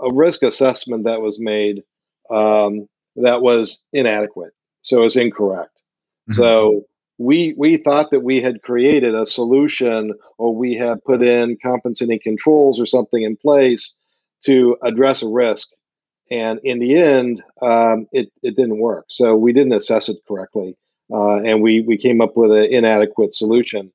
a 0.00 0.12
risk 0.12 0.42
assessment 0.42 1.04
that 1.04 1.20
was 1.20 1.38
made 1.40 1.82
um, 2.30 2.88
that 3.16 3.40
was 3.40 3.82
inadequate, 3.92 4.52
so 4.82 4.98
it 4.98 5.04
was 5.04 5.16
incorrect. 5.16 5.80
Mm-hmm. 6.30 6.34
So 6.34 6.86
we 7.18 7.54
we 7.56 7.76
thought 7.76 8.10
that 8.10 8.20
we 8.20 8.40
had 8.40 8.62
created 8.62 9.14
a 9.14 9.26
solution, 9.26 10.12
or 10.38 10.54
we 10.54 10.74
had 10.74 11.04
put 11.04 11.22
in 11.22 11.56
compensating 11.62 12.20
controls 12.22 12.78
or 12.80 12.86
something 12.86 13.22
in 13.22 13.36
place 13.36 13.94
to 14.44 14.76
address 14.82 15.22
a 15.22 15.28
risk, 15.28 15.68
and 16.30 16.60
in 16.62 16.78
the 16.78 16.96
end, 16.96 17.42
um, 17.62 18.06
it 18.12 18.30
it 18.42 18.56
didn't 18.56 18.78
work. 18.78 19.06
So 19.08 19.34
we 19.36 19.52
didn't 19.52 19.72
assess 19.72 20.08
it 20.08 20.18
correctly, 20.28 20.76
uh, 21.12 21.36
and 21.36 21.62
we 21.62 21.80
we 21.82 21.96
came 21.96 22.20
up 22.20 22.36
with 22.36 22.52
an 22.52 22.64
inadequate 22.64 23.32
solution. 23.32 23.92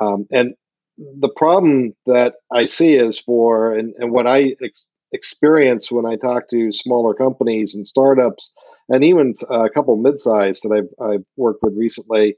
Um, 0.00 0.28
and 0.30 0.54
the 0.98 1.28
problem 1.28 1.94
that 2.06 2.34
I 2.52 2.64
see 2.64 2.94
is 2.94 3.18
for 3.18 3.72
and, 3.74 3.94
and 3.98 4.12
what 4.12 4.26
I 4.26 4.56
ex- 4.62 4.86
experience 5.12 5.90
when 5.90 6.06
I 6.06 6.16
talk 6.16 6.48
to 6.50 6.72
smaller 6.72 7.14
companies 7.14 7.74
and 7.74 7.86
startups, 7.86 8.52
and 8.88 9.04
even 9.04 9.32
a 9.48 9.70
couple 9.70 9.96
mid-sized 9.96 10.64
that 10.64 10.72
I've, 10.72 11.06
I've 11.06 11.24
worked 11.36 11.62
with 11.62 11.76
recently, 11.76 12.36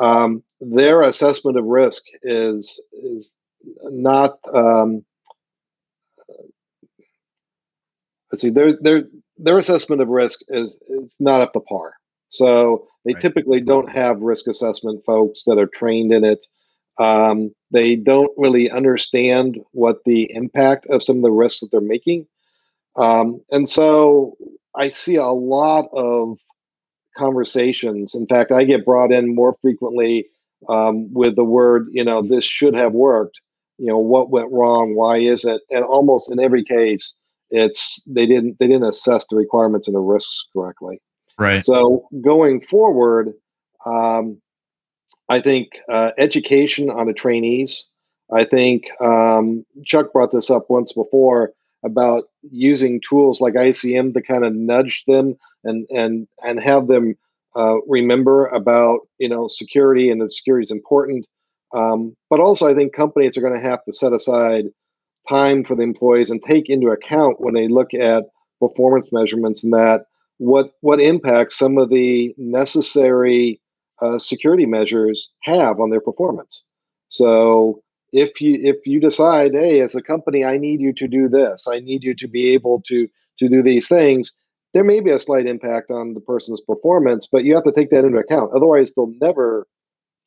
um, 0.00 0.42
their 0.60 1.02
assessment 1.02 1.58
of 1.58 1.64
risk 1.64 2.02
is 2.22 2.82
is 2.92 3.32
not. 3.84 4.38
Um, 4.52 5.04
let's 8.32 8.40
see, 8.40 8.50
their 8.50 8.72
their 8.72 9.04
their 9.36 9.58
assessment 9.58 10.00
of 10.00 10.08
risk 10.08 10.40
is 10.48 10.78
is 10.88 11.16
not 11.20 11.40
up 11.42 11.52
to 11.52 11.60
par. 11.60 11.94
So 12.30 12.86
they 13.04 13.12
right. 13.12 13.22
typically 13.22 13.60
don't 13.60 13.90
have 13.90 14.20
risk 14.20 14.46
assessment 14.46 15.04
folks 15.04 15.44
that 15.46 15.58
are 15.58 15.66
trained 15.66 16.12
in 16.12 16.24
it. 16.24 16.46
Um, 16.98 17.52
they 17.70 17.96
don't 17.96 18.32
really 18.36 18.70
understand 18.70 19.58
what 19.72 19.98
the 20.04 20.30
impact 20.34 20.86
of 20.90 21.02
some 21.02 21.16
of 21.16 21.22
the 21.22 21.30
risks 21.30 21.60
that 21.60 21.70
they're 21.70 21.80
making. 21.80 22.26
Um, 22.96 23.40
and 23.50 23.68
so 23.68 24.36
I 24.74 24.90
see 24.90 25.16
a 25.16 25.26
lot 25.26 25.88
of 25.92 26.38
conversations. 27.16 28.14
In 28.14 28.26
fact, 28.26 28.52
I 28.52 28.64
get 28.64 28.84
brought 28.84 29.12
in 29.12 29.34
more 29.34 29.54
frequently 29.60 30.26
um, 30.68 31.12
with 31.12 31.36
the 31.36 31.44
word, 31.44 31.88
you 31.92 32.04
know, 32.04 32.22
this 32.26 32.44
should 32.44 32.74
have 32.74 32.92
worked. 32.92 33.40
You 33.78 33.86
know, 33.86 33.98
what 33.98 34.30
went 34.30 34.52
wrong? 34.52 34.94
Why 34.94 35.18
is 35.18 35.44
it? 35.44 35.62
And 35.70 35.84
almost 35.84 36.30
in 36.30 36.38
every 36.38 36.64
case, 36.64 37.14
it's 37.50 38.02
they 38.06 38.26
didn't 38.26 38.58
they 38.58 38.66
didn't 38.66 38.88
assess 38.88 39.26
the 39.28 39.36
requirements 39.36 39.88
and 39.88 39.94
the 39.94 40.00
risks 40.00 40.44
correctly. 40.52 41.00
Right. 41.38 41.64
So 41.64 42.06
going 42.20 42.60
forward, 42.60 43.32
um, 43.86 44.40
I 45.30 45.40
think 45.40 45.68
uh, 45.88 46.10
education 46.18 46.90
on 46.90 47.06
the 47.06 47.12
trainees. 47.12 47.86
I 48.32 48.44
think 48.44 48.86
um, 49.00 49.64
Chuck 49.84 50.12
brought 50.12 50.32
this 50.32 50.50
up 50.50 50.66
once 50.68 50.92
before 50.92 51.52
about 51.84 52.24
using 52.50 53.00
tools 53.08 53.40
like 53.40 53.54
ICM 53.54 54.12
to 54.14 54.22
kind 54.22 54.44
of 54.44 54.54
nudge 54.54 55.04
them 55.06 55.36
and 55.64 55.86
and 55.90 56.26
and 56.44 56.60
have 56.60 56.88
them 56.88 57.14
uh, 57.56 57.76
remember 57.86 58.46
about 58.46 59.00
you 59.18 59.28
know 59.28 59.46
security 59.46 60.10
and 60.10 60.20
that 60.20 60.34
security 60.34 60.64
is 60.64 60.72
important. 60.72 61.26
Um, 61.72 62.16
but 62.28 62.40
also, 62.40 62.68
I 62.68 62.74
think 62.74 62.92
companies 62.92 63.36
are 63.36 63.40
going 63.40 63.54
to 63.54 63.68
have 63.68 63.84
to 63.84 63.92
set 63.92 64.12
aside 64.12 64.64
time 65.28 65.62
for 65.62 65.76
the 65.76 65.82
employees 65.82 66.30
and 66.30 66.42
take 66.42 66.68
into 66.68 66.88
account 66.88 67.40
when 67.40 67.54
they 67.54 67.68
look 67.68 67.94
at 67.94 68.24
performance 68.58 69.08
measurements 69.12 69.62
and 69.62 69.72
that 69.72 70.06
what 70.38 70.72
what 70.80 71.00
impact 71.00 71.52
some 71.52 71.78
of 71.78 71.90
the 71.90 72.34
necessary 72.36 73.59
uh, 74.02 74.18
security 74.18 74.66
measures 74.66 75.30
have 75.42 75.80
on 75.80 75.90
their 75.90 76.00
performance. 76.00 76.62
So 77.08 77.82
if 78.12 78.40
you 78.40 78.58
if 78.62 78.86
you 78.86 79.00
decide, 79.00 79.54
hey, 79.54 79.80
as 79.80 79.94
a 79.94 80.02
company, 80.02 80.44
I 80.44 80.58
need 80.58 80.80
you 80.80 80.92
to 80.94 81.08
do 81.08 81.28
this, 81.28 81.66
I 81.68 81.80
need 81.80 82.02
you 82.02 82.14
to 82.14 82.28
be 82.28 82.50
able 82.50 82.82
to 82.88 83.08
to 83.38 83.48
do 83.48 83.62
these 83.62 83.88
things, 83.88 84.32
there 84.74 84.84
may 84.84 85.00
be 85.00 85.10
a 85.10 85.18
slight 85.18 85.46
impact 85.46 85.90
on 85.90 86.14
the 86.14 86.20
person's 86.20 86.60
performance, 86.60 87.26
but 87.30 87.44
you 87.44 87.54
have 87.54 87.64
to 87.64 87.72
take 87.72 87.90
that 87.90 88.04
into 88.04 88.18
account. 88.18 88.52
Otherwise, 88.54 88.92
they'll 88.94 89.12
never 89.20 89.66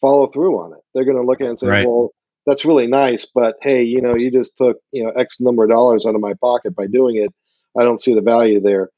follow 0.01 0.27
through 0.27 0.59
on 0.59 0.73
it. 0.73 0.79
They're 0.93 1.05
going 1.05 1.17
to 1.17 1.23
look 1.23 1.39
at 1.39 1.45
it 1.45 1.49
and 1.49 1.57
say, 1.57 1.67
right. 1.67 1.87
well, 1.87 2.09
that's 2.45 2.65
really 2.65 2.87
nice, 2.87 3.25
but 3.25 3.55
hey, 3.61 3.83
you 3.83 4.01
know, 4.01 4.15
you 4.15 4.29
just 4.29 4.57
took 4.57 4.77
you 4.91 5.01
know 5.03 5.11
X 5.11 5.39
number 5.39 5.63
of 5.63 5.69
dollars 5.69 6.05
out 6.05 6.15
of 6.15 6.19
my 6.19 6.33
pocket 6.33 6.75
by 6.75 6.87
doing 6.87 7.15
it. 7.15 7.33
I 7.77 7.83
don't 7.83 7.99
see 7.99 8.13
the 8.13 8.21
value 8.21 8.59
there. 8.59 8.89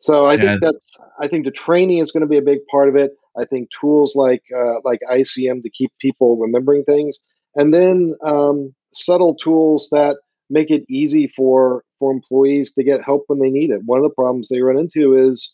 So 0.00 0.26
I 0.26 0.34
yeah. 0.34 0.42
think 0.42 0.60
that's 0.60 0.98
I 1.18 1.26
think 1.26 1.46
the 1.46 1.52
training 1.52 1.98
is 1.98 2.10
going 2.10 2.20
to 2.20 2.26
be 2.26 2.36
a 2.36 2.42
big 2.42 2.58
part 2.70 2.90
of 2.90 2.96
it. 2.96 3.12
I 3.38 3.44
think 3.44 3.70
tools 3.70 4.14
like 4.14 4.42
uh, 4.56 4.80
like 4.84 5.00
ICM 5.10 5.62
to 5.62 5.70
keep 5.70 5.92
people 6.00 6.36
remembering 6.36 6.84
things, 6.84 7.18
and 7.54 7.72
then 7.72 8.14
um, 8.24 8.74
subtle 8.94 9.34
tools 9.34 9.88
that 9.92 10.16
make 10.50 10.70
it 10.70 10.84
easy 10.88 11.26
for 11.26 11.84
for 11.98 12.12
employees 12.12 12.72
to 12.74 12.84
get 12.84 13.02
help 13.02 13.24
when 13.28 13.38
they 13.38 13.50
need 13.50 13.70
it. 13.70 13.82
One 13.84 13.98
of 13.98 14.04
the 14.04 14.14
problems 14.14 14.48
they 14.48 14.60
run 14.60 14.78
into 14.78 15.16
is, 15.16 15.52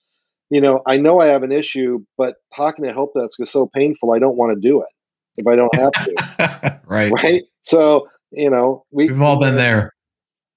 you 0.50 0.60
know, 0.60 0.82
I 0.86 0.96
know 0.96 1.20
I 1.20 1.26
have 1.26 1.42
an 1.42 1.52
issue, 1.52 2.04
but 2.16 2.36
talking 2.54 2.84
to 2.84 2.92
help 2.92 3.14
desk 3.14 3.40
is 3.40 3.50
so 3.50 3.70
painful. 3.74 4.12
I 4.12 4.18
don't 4.18 4.36
want 4.36 4.54
to 4.54 4.68
do 4.68 4.80
it 4.82 4.88
if 5.36 5.46
I 5.46 5.56
don't 5.56 5.74
have 5.74 5.92
to. 5.92 6.80
right. 6.86 7.12
Right. 7.12 7.44
So 7.62 8.08
you 8.30 8.50
know, 8.50 8.84
we, 8.90 9.08
have 9.08 9.22
all 9.22 9.40
been 9.40 9.56
there. 9.56 9.94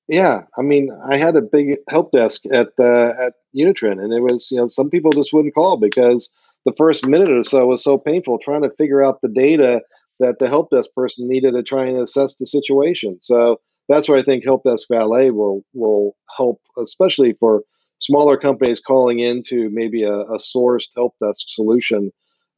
Yeah, 0.08 0.44
I 0.58 0.62
mean, 0.62 0.90
I 1.10 1.16
had 1.16 1.36
a 1.36 1.42
big 1.42 1.78
help 1.90 2.12
desk 2.12 2.42
at 2.52 2.70
uh, 2.80 3.14
at 3.18 3.34
Unitrin, 3.56 4.04
and 4.04 4.12
it 4.12 4.22
was 4.22 4.50
you 4.52 4.58
know 4.58 4.68
some 4.68 4.90
people 4.90 5.12
just 5.12 5.32
wouldn't 5.32 5.54
call 5.54 5.78
because 5.78 6.32
the 6.66 6.74
first 6.78 7.06
minute 7.06 7.32
or 7.32 7.44
so 7.44 7.66
was 7.66 7.84
so 7.84 7.98
painful 7.98 8.38
trying 8.40 8.62
to 8.62 8.70
figure 8.72 9.04
out 9.04 9.22
the 9.22 9.30
data 9.30 9.82
that 10.20 10.40
the 10.40 10.48
help 10.48 10.70
desk 10.70 10.92
person 10.96 11.28
needed 11.28 11.54
to 11.54 11.64
try 11.64 11.86
and 11.86 12.00
assess 12.00 12.36
the 12.36 12.46
situation. 12.46 13.18
So 13.20 13.60
that's 13.90 14.08
where 14.08 14.18
I 14.18 14.24
think 14.24 14.44
Help 14.44 14.64
Desk 14.64 14.88
Valet 14.90 15.32
will 15.32 15.64
will 15.74 16.16
help, 16.38 16.62
especially 16.78 17.34
for 17.40 17.64
smaller 18.00 18.38
companies 18.38 18.80
calling 18.80 19.20
into 19.20 19.70
maybe 19.72 20.04
a, 20.04 20.14
a 20.14 20.38
sourced 20.38 20.88
help 20.96 21.16
desk 21.22 21.46
solution 21.48 22.12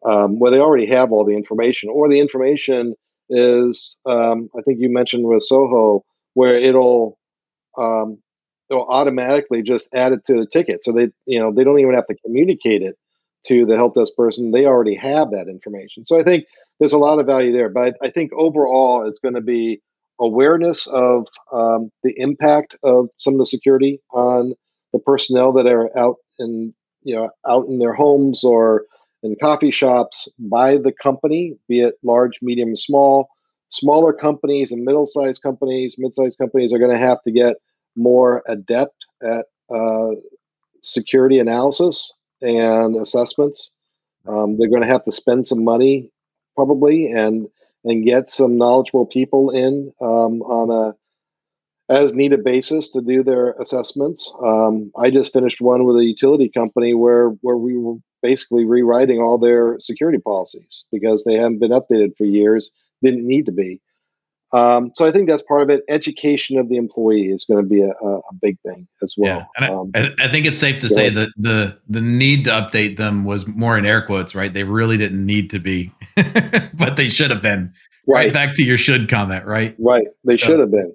um, 0.06 0.39
where 0.39 0.52
they 0.52 0.60
already 0.60 0.86
have 0.88 1.12
all 1.12 1.26
the 1.26 1.36
information, 1.36 1.89
or 1.89 2.10
the 2.10 2.20
information 2.20 2.96
is 3.30 3.98
um, 4.06 4.50
I 4.58 4.62
think 4.62 4.80
you 4.80 4.92
mentioned 4.92 5.26
with 5.26 5.46
Zoho 5.50 6.02
where 6.34 6.58
it'll 6.58 7.18
um, 7.78 8.18
it'll 8.70 8.88
automatically 8.88 9.63
just 9.63 9.88
add 9.94 10.12
it 10.12 10.26
to 10.26 10.34
the 10.34 10.46
ticket, 10.46 10.84
so 10.84 10.92
they 10.92 11.10
you 11.26 11.39
know 11.39 11.54
they 11.54 11.63
don't 11.63 11.80
even 11.80 11.96
have 11.96 12.08
to 12.08 12.16
communicate 12.26 12.82
it 12.82 12.98
to 13.47 13.65
the 13.65 13.75
help 13.75 13.95
desk 13.95 14.13
person, 14.15 14.51
they 14.51 14.65
already 14.65 14.95
have 14.95 15.32
that 15.32 15.47
information. 15.47 16.06
So 16.06 16.19
I 16.19 16.23
think 16.23 16.45
there's 16.79 16.93
a 16.93 16.97
lot 16.97 17.19
of 17.19 17.25
value 17.25 17.51
there. 17.51 17.69
But 17.69 17.95
I 18.01 18.10
think 18.10 18.32
overall, 18.34 19.08
it's 19.08 19.19
going 19.19 19.36
to 19.36 19.41
be 19.41 19.82
awareness 20.19 20.88
of 20.88 21.27
um, 21.51 21.91
the 22.03 22.13
impact 22.17 22.75
of 22.84 23.10
some 23.17 23.34
of 23.34 23.39
the 23.39 23.45
security 23.45 23.99
on 24.12 24.53
the 24.93 24.99
personnel 24.99 25.51
that 25.53 25.65
are 25.65 25.95
out 25.97 26.17
in 26.39 26.73
you 27.03 27.15
know 27.15 27.29
out 27.47 27.67
in 27.67 27.79
their 27.79 27.93
homes 27.93 28.43
or 28.43 28.86
in 29.23 29.36
coffee 29.41 29.71
shops 29.71 30.27
by 30.38 30.77
the 30.77 30.91
company, 30.91 31.58
be 31.67 31.79
it 31.79 31.95
large, 32.03 32.39
medium, 32.41 32.75
small. 32.75 33.29
Smaller 33.69 34.13
companies 34.13 34.71
and 34.71 34.84
middle-sized 34.84 35.41
companies, 35.41 35.95
mid-sized 35.97 36.38
companies 36.38 36.71
are 36.71 36.77
going 36.77 36.91
to 36.91 36.97
have 36.97 37.23
to 37.23 37.32
get 37.32 37.56
more 37.95 38.43
adept 38.47 39.08
at 39.23 39.45
uh, 39.73 40.12
security 40.84 41.39
analysis 41.39 42.13
and 42.43 42.95
assessments. 42.95 43.71
Um, 44.27 44.58
they're 44.58 44.69
going 44.69 44.82
to 44.82 44.88
have 44.88 45.03
to 45.06 45.12
spend 45.12 45.45
some 45.45 45.63
money 45.63 46.12
probably 46.56 47.12
and 47.12 47.47
and 47.86 48.06
get 48.06 48.29
some 48.29 48.58
knowledgeable 48.58 49.06
people 49.06 49.49
in 49.49 49.91
um, 50.01 50.41
on 50.43 50.69
a 50.69 50.95
as 51.93 52.13
needed 52.13 52.43
basis 52.43 52.89
to 52.89 53.01
do 53.01 53.23
their 53.23 53.51
assessments. 53.53 54.32
Um, 54.41 54.91
I 54.97 55.10
just 55.10 55.34
finished 55.34 55.60
one 55.60 55.84
with 55.84 55.97
a 55.97 56.06
utility 56.06 56.49
company 56.49 56.93
where 56.93 57.29
where 57.41 57.58
we 57.58 57.77
were 57.77 57.95
basically 58.21 58.65
rewriting 58.65 59.19
all 59.19 59.38
their 59.38 59.77
security 59.79 60.17
policies 60.17 60.86
because 60.91 61.23
they 61.23 61.36
haven't 61.36 61.60
been 61.60 61.71
updated 61.71 62.15
for 62.17 62.23
years, 62.23 62.71
didn't 63.01 63.27
need 63.27 63.45
to 63.47 63.51
be. 63.51 63.82
Um, 64.54 64.92
so 64.94 65.08
I 65.08 65.12
think 65.12 65.28
that's 65.28 65.42
part 65.42 65.63
of 65.63 65.72
it. 65.72 65.84
Education 65.89 66.60
of 66.60 66.70
the 66.70 66.78
employee 66.78 67.30
is 67.32 67.44
going 67.44 67.63
to 67.63 67.68
be 67.68 67.82
a, 67.82 67.89
a, 67.89 68.34
big 68.39 68.60
thing 68.62 68.88
as 69.02 69.16
well. 69.18 69.50
Yeah. 69.60 69.66
And 69.66 69.76
um, 69.76 69.92
I, 69.96 70.26
I, 70.26 70.28
think 70.28 70.46
it's 70.46 70.60
safe 70.60 70.80
to 70.82 70.89
say 70.89 71.10
that 71.10 71.30
the 71.36 71.76
the 71.89 72.02
need 72.02 72.46
to 72.46 72.52
update 72.52 72.98
them 72.98 73.26
was 73.26 73.48
more 73.48 73.80
in 73.80 73.86
air 73.86 74.04
quotes, 74.06 74.36
right? 74.36 74.54
They 74.54 74.63
really 74.63 74.96
didn't 74.96 75.26
need 75.26 75.50
to 75.50 75.60
be, 75.60 75.92
but 76.76 76.98
they 76.98 77.10
should 77.10 77.32
have 77.32 77.42
been. 77.42 77.74
Right. 78.06 78.26
right. 78.26 78.34
Back 78.34 78.56
to 78.56 78.63
your 78.63 78.78
should 78.78 79.10
comment, 79.10 79.46
right? 79.46 79.76
Right. 79.80 80.06
They 80.24 80.38
so 80.38 80.46
should 80.46 80.60
have 80.60 80.70
been. 80.70 80.94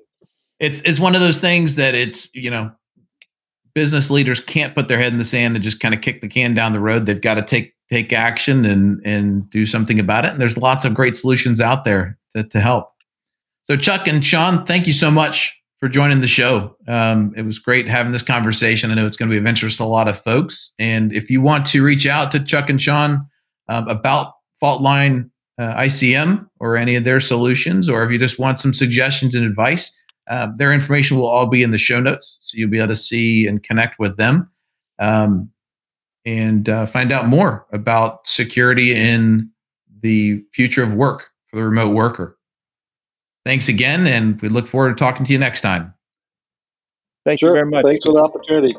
It's 0.61 0.81
it's 0.83 1.01
one 1.01 1.17
of 1.17 1.21
those 1.21 1.41
things 1.41 1.75
that 1.77 1.97
it's 1.97 2.33
you 2.35 2.51
know 2.53 2.71
business 3.75 4.09
leaders 4.09 4.39
can't 4.39 4.75
put 4.75 4.87
their 4.87 4.99
head 4.99 5.13
in 5.13 5.19
the 5.19 5.25
sand 5.25 5.57
and 5.57 5.65
just 5.65 5.81
kind 5.81 5.95
of 5.95 6.01
kick 6.01 6.21
the 6.21 6.29
can 6.29 6.55
down 6.55 6.73
the 6.73 6.81
road. 6.81 7.07
They've 7.07 7.21
got 7.21 7.35
to 7.35 7.43
take 7.43 7.75
take 7.91 8.13
action 8.13 8.65
and 8.65 9.01
and 9.05 9.51
do 9.51 9.67
something 9.67 9.99
about 9.99 10.25
it. 10.25 10.31
And 10.31 10.41
there's 10.41 10.57
lots 10.57 10.85
of 10.85 10.95
great 10.95 11.17
solutions 11.17 11.61
out 11.61 11.85
there 11.85 12.17
to, 12.37 12.45
to 12.45 12.61
help. 12.61 12.93
So 13.71 13.77
Chuck 13.77 14.09
and 14.09 14.25
Sean, 14.25 14.65
thank 14.65 14.87
you 14.87 14.95
so 14.95 15.11
much 15.11 15.63
for 15.79 15.91
joining 15.91 16.23
the 16.23 16.27
show. 16.27 16.75
Um, 16.89 17.35
it 17.37 17.43
was 17.43 17.59
great 17.59 17.87
having 17.87 18.13
this 18.13 18.23
conversation. 18.23 18.91
I 18.91 18.95
know 18.95 19.05
it's 19.05 19.17
going 19.17 19.31
to 19.31 19.35
be 19.35 19.39
of 19.39 19.47
interest 19.47 19.77
to 19.77 19.83
a 19.83 19.85
lot 19.85 20.09
of 20.09 20.19
folks. 20.19 20.73
And 20.79 21.13
if 21.13 21.29
you 21.29 21.43
want 21.43 21.67
to 21.67 21.85
reach 21.85 22.07
out 22.07 22.33
to 22.33 22.43
Chuck 22.43 22.71
and 22.71 22.81
Sean 22.81 23.27
um, 23.69 23.87
about 23.87 24.33
Faultline 24.63 25.29
uh, 25.59 25.75
ICM 25.75 26.49
or 26.59 26.79
any 26.79 26.97
of 26.97 27.05
their 27.05 27.21
solutions, 27.21 27.91
or 27.91 28.03
if 28.05 28.11
you 28.11 28.19
just 28.19 28.39
want 28.39 28.59
some 28.59 28.73
suggestions 28.73 29.35
and 29.35 29.45
advice, 29.45 29.95
uh, 30.31 30.49
their 30.57 30.73
information 30.73 31.19
will 31.19 31.27
all 31.27 31.47
be 31.47 31.63
in 31.63 31.71
the 31.71 31.77
show 31.77 32.01
notes. 32.01 32.39
So 32.41 32.57
you'll 32.57 32.71
be 32.71 32.79
able 32.79 32.89
to 32.89 32.97
see 32.97 33.47
and 33.47 33.63
connect 33.63 33.99
with 33.99 34.17
them. 34.17 34.51
Um, 34.99 35.51
and 36.25 36.71
uh, 36.71 36.87
find 36.87 37.13
out 37.13 37.27
more 37.27 37.67
about 37.71 38.27
security 38.27 38.95
in 38.95 39.51
the 40.01 40.43
future 40.55 40.83
of 40.83 40.95
work 40.95 41.33
for 41.51 41.57
the 41.57 41.65
remote 41.65 41.95
worker. 41.95 42.38
Thanks 43.45 43.69
again, 43.69 44.07
and 44.07 44.41
we 44.43 44.49
look 44.49 44.67
forward 44.67 44.91
to 44.91 44.95
talking 44.97 45.25
to 45.27 45.33
you 45.33 45.39
next 45.39 45.63
time. 45.63 45.95
Thank 47.25 47.41
sure. 47.41 47.51
you 47.51 47.55
very 47.55 47.71
much. 47.71 47.85
Thanks 47.85 48.05
for 48.05 48.13
the 48.13 48.21
opportunity. 48.21 48.75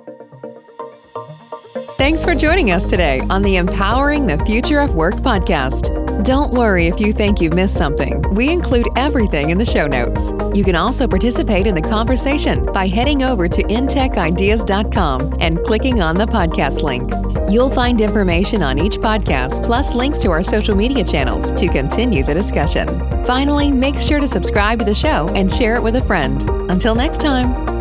Thanks 1.99 2.23
for 2.23 2.33
joining 2.33 2.71
us 2.71 2.85
today 2.85 3.19
on 3.29 3.41
the 3.41 3.57
Empowering 3.57 4.25
the 4.25 4.37
Future 4.45 4.79
of 4.79 4.95
Work 4.95 5.15
podcast. 5.15 6.23
Don't 6.23 6.53
worry 6.53 6.87
if 6.87 6.97
you 6.97 7.11
think 7.11 7.41
you've 7.41 7.55
missed 7.55 7.75
something. 7.75 8.21
We 8.33 8.53
include 8.53 8.87
everything 8.95 9.49
in 9.49 9.57
the 9.57 9.65
show 9.65 9.85
notes. 9.85 10.31
You 10.55 10.63
can 10.63 10.77
also 10.77 11.09
participate 11.09 11.67
in 11.67 11.75
the 11.75 11.81
conversation 11.81 12.65
by 12.71 12.87
heading 12.87 13.21
over 13.21 13.49
to 13.49 13.61
intechideas.com 13.63 15.39
and 15.41 15.61
clicking 15.65 15.99
on 15.99 16.15
the 16.15 16.25
podcast 16.25 16.83
link. 16.83 17.11
You'll 17.51 17.69
find 17.69 17.99
information 17.99 18.63
on 18.63 18.79
each 18.79 18.95
podcast 18.95 19.65
plus 19.65 19.93
links 19.93 20.19
to 20.19 20.31
our 20.31 20.41
social 20.41 20.75
media 20.75 21.03
channels 21.03 21.51
to 21.51 21.67
continue 21.67 22.23
the 22.23 22.33
discussion. 22.33 22.87
Finally, 23.25 23.73
make 23.73 23.99
sure 23.99 24.21
to 24.21 24.27
subscribe 24.27 24.79
to 24.79 24.85
the 24.85 24.95
show 24.95 25.27
and 25.35 25.51
share 25.51 25.75
it 25.75 25.83
with 25.83 25.97
a 25.97 26.05
friend. 26.05 26.49
Until 26.71 26.95
next 26.95 27.19
time. 27.19 27.78